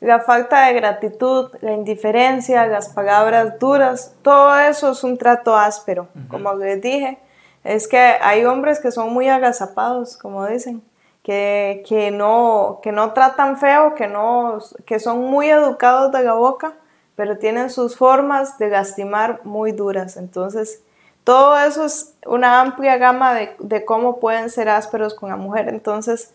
La 0.00 0.20
falta 0.20 0.66
de 0.66 0.74
gratitud, 0.74 1.50
la 1.62 1.72
indiferencia, 1.72 2.66
las 2.66 2.90
palabras 2.90 3.58
duras, 3.58 4.14
todo 4.20 4.58
eso 4.58 4.92
es 4.92 5.02
un 5.04 5.16
trato 5.16 5.56
áspero. 5.56 6.08
Como 6.28 6.54
les 6.54 6.82
dije, 6.82 7.18
es 7.64 7.88
que 7.88 7.98
hay 7.98 8.44
hombres 8.44 8.78
que 8.78 8.90
son 8.90 9.12
muy 9.12 9.28
agazapados, 9.28 10.18
como 10.18 10.46
dicen, 10.46 10.82
que, 11.22 11.82
que, 11.88 12.10
no, 12.10 12.80
que 12.82 12.92
no 12.92 13.12
tratan 13.12 13.56
feo, 13.58 13.94
que, 13.94 14.06
no, 14.06 14.58
que 14.84 15.00
son 15.00 15.22
muy 15.22 15.48
educados 15.48 16.12
de 16.12 16.22
la 16.22 16.34
boca, 16.34 16.74
pero 17.16 17.38
tienen 17.38 17.70
sus 17.70 17.96
formas 17.96 18.58
de 18.58 18.68
lastimar 18.68 19.40
muy 19.44 19.72
duras. 19.72 20.16
Entonces, 20.16 20.82
todo 21.26 21.58
eso 21.58 21.84
es 21.84 22.14
una 22.24 22.60
amplia 22.60 22.98
gama 22.98 23.34
de, 23.58 23.84
cómo 23.84 24.20
pueden 24.20 24.48
ser 24.48 24.68
ásperos 24.68 25.12
con 25.12 25.28
la 25.28 25.34
mujer. 25.34 25.68
Entonces, 25.68 26.30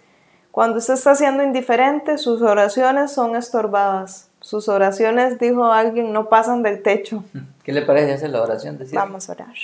cuando 0.51 0.79
usted 0.79 0.95
está 0.95 1.15
siendo 1.15 1.43
indiferente, 1.43 2.17
sus 2.17 2.41
oraciones 2.41 3.13
son 3.13 3.37
estorbadas. 3.37 4.27
Sus 4.41 4.67
oraciones, 4.67 5.39
dijo 5.39 5.71
alguien, 5.71 6.11
no 6.11 6.27
pasan 6.27 6.61
del 6.61 6.81
techo. 6.81 7.23
¿Qué 7.63 7.71
le 7.71 7.83
parece 7.83 8.11
hacer 8.11 8.31
la 8.31 8.41
oración? 8.41 8.77
Vamos 8.91 9.29
a 9.29 9.31
orar. 9.31 9.55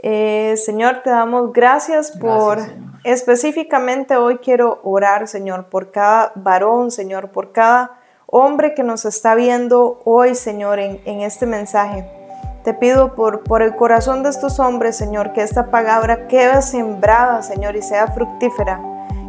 Eh, 0.00 0.56
señor, 0.56 1.02
te 1.04 1.10
damos 1.10 1.52
gracias 1.52 2.10
por, 2.10 2.58
específicamente 3.04 4.16
hoy 4.16 4.38
quiero 4.38 4.80
orar, 4.82 5.28
Señor, 5.28 5.66
por 5.66 5.92
cada 5.92 6.32
varón, 6.34 6.90
Señor, 6.90 7.28
por 7.28 7.52
cada 7.52 7.92
hombre 8.26 8.74
que 8.74 8.82
nos 8.82 9.04
está 9.04 9.36
viendo 9.36 10.02
hoy, 10.04 10.34
Señor, 10.34 10.80
en, 10.80 11.20
este 11.20 11.46
mensaje. 11.46 12.21
Te 12.64 12.74
pido 12.74 13.14
por, 13.16 13.42
por 13.42 13.60
el 13.60 13.74
corazón 13.74 14.22
de 14.22 14.30
estos 14.30 14.60
hombres, 14.60 14.96
Señor, 14.96 15.32
que 15.32 15.42
esta 15.42 15.66
palabra 15.66 16.28
quede 16.28 16.62
sembrada, 16.62 17.42
Señor, 17.42 17.74
y 17.74 17.82
sea 17.82 18.06
fructífera. 18.08 18.80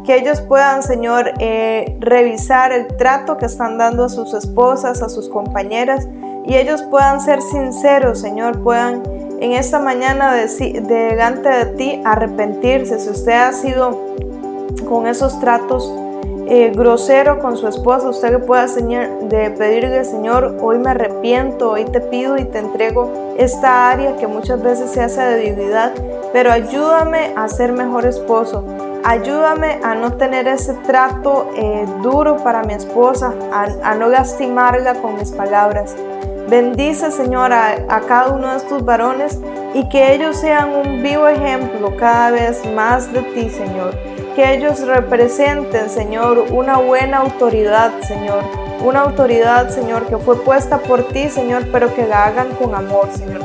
Que 0.04 0.16
ellos 0.16 0.40
puedan, 0.40 0.84
Señor, 0.84 1.32
eh, 1.40 1.96
revisar 1.98 2.70
el 2.72 2.86
trato 2.96 3.36
que 3.36 3.46
están 3.46 3.76
dando 3.76 4.04
a 4.04 4.08
sus 4.08 4.34
esposas, 4.34 5.02
a 5.02 5.08
sus 5.08 5.28
compañeras, 5.28 6.06
y 6.44 6.56
ellos 6.56 6.82
puedan 6.82 7.20
ser 7.20 7.42
sinceros, 7.42 8.20
Señor, 8.20 8.62
puedan 8.62 9.02
en 9.40 9.52
esta 9.52 9.80
mañana 9.80 10.34
delante 10.34 11.48
de 11.48 11.66
ti 11.76 12.02
arrepentirse. 12.04 13.00
Si 13.00 13.10
usted 13.10 13.32
ha 13.32 13.52
sido 13.52 13.98
con 14.88 15.06
esos 15.06 15.40
tratos, 15.40 15.92
eh, 16.46 16.72
grosero 16.74 17.38
con 17.38 17.56
su 17.56 17.66
esposa, 17.66 18.10
usted 18.10 18.30
que 18.30 18.38
pueda 18.38 18.66
de 18.66 19.50
pedirle, 19.50 20.04
Señor, 20.04 20.58
hoy 20.60 20.78
me 20.78 20.90
arrepiento, 20.90 21.70
hoy 21.70 21.84
te 21.86 22.00
pido 22.00 22.36
y 22.36 22.44
te 22.44 22.58
entrego 22.58 23.34
esta 23.38 23.90
área 23.90 24.16
que 24.16 24.26
muchas 24.26 24.62
veces 24.62 24.90
se 24.90 25.02
hace 25.02 25.22
de 25.22 25.36
debilidad, 25.36 25.92
pero 26.32 26.52
ayúdame 26.52 27.32
a 27.36 27.48
ser 27.48 27.72
mejor 27.72 28.04
esposo. 28.04 28.64
Ayúdame 29.04 29.80
a 29.82 29.94
no 29.94 30.14
tener 30.14 30.48
ese 30.48 30.72
trato 30.86 31.50
eh, 31.56 31.86
duro 32.02 32.36
para 32.38 32.62
mi 32.62 32.74
esposa, 32.74 33.34
a, 33.52 33.94
no 33.94 34.08
lastimarla 34.08 34.94
con 34.94 35.16
mis 35.16 35.30
palabras. 35.30 35.94
Bendice, 36.48 37.10
Señor, 37.10 37.52
a, 37.52 37.72
a, 37.88 38.00
cada 38.00 38.32
uno 38.32 38.50
de 38.50 38.56
estos 38.56 38.84
varones 38.84 39.40
y 39.74 39.88
que 39.88 40.14
ellos 40.14 40.36
sean 40.36 40.74
un 40.74 41.02
vivo 41.02 41.26
ejemplo 41.28 41.94
cada 41.98 42.30
vez 42.30 42.62
más 42.74 43.12
de 43.12 43.22
ti, 43.22 43.50
Señor 43.50 44.13
que 44.34 44.54
ellos 44.54 44.80
representen, 44.86 45.88
Señor, 45.88 46.46
una 46.50 46.78
buena 46.78 47.18
autoridad, 47.18 47.92
Señor. 48.02 48.42
Una 48.82 49.00
autoridad, 49.00 49.70
Señor, 49.70 50.06
que 50.06 50.18
fue 50.18 50.42
puesta 50.42 50.78
por 50.78 51.08
ti, 51.08 51.28
Señor, 51.28 51.66
pero 51.72 51.94
que 51.94 52.06
la 52.06 52.24
hagan 52.24 52.50
con 52.56 52.74
amor, 52.74 53.08
Señor. 53.12 53.42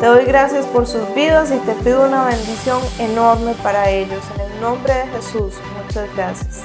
Te 0.00 0.06
doy 0.06 0.24
gracias 0.24 0.66
por 0.66 0.86
sus 0.86 1.14
vidas 1.14 1.52
y 1.52 1.58
te 1.58 1.72
pido 1.74 2.06
una 2.06 2.24
bendición 2.24 2.80
enorme 2.98 3.54
para 3.62 3.88
ellos. 3.88 4.22
En 4.34 4.52
el 4.52 4.60
nombre 4.60 4.92
de 4.92 5.06
Jesús, 5.08 5.54
muchas 5.82 6.14
gracias. 6.16 6.62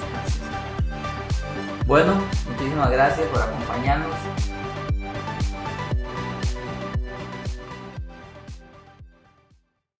Bueno, 1.86 2.16
muchísimas 2.50 2.92
gracias 2.92 3.28
por 3.28 3.42
acompañarnos 3.42 4.16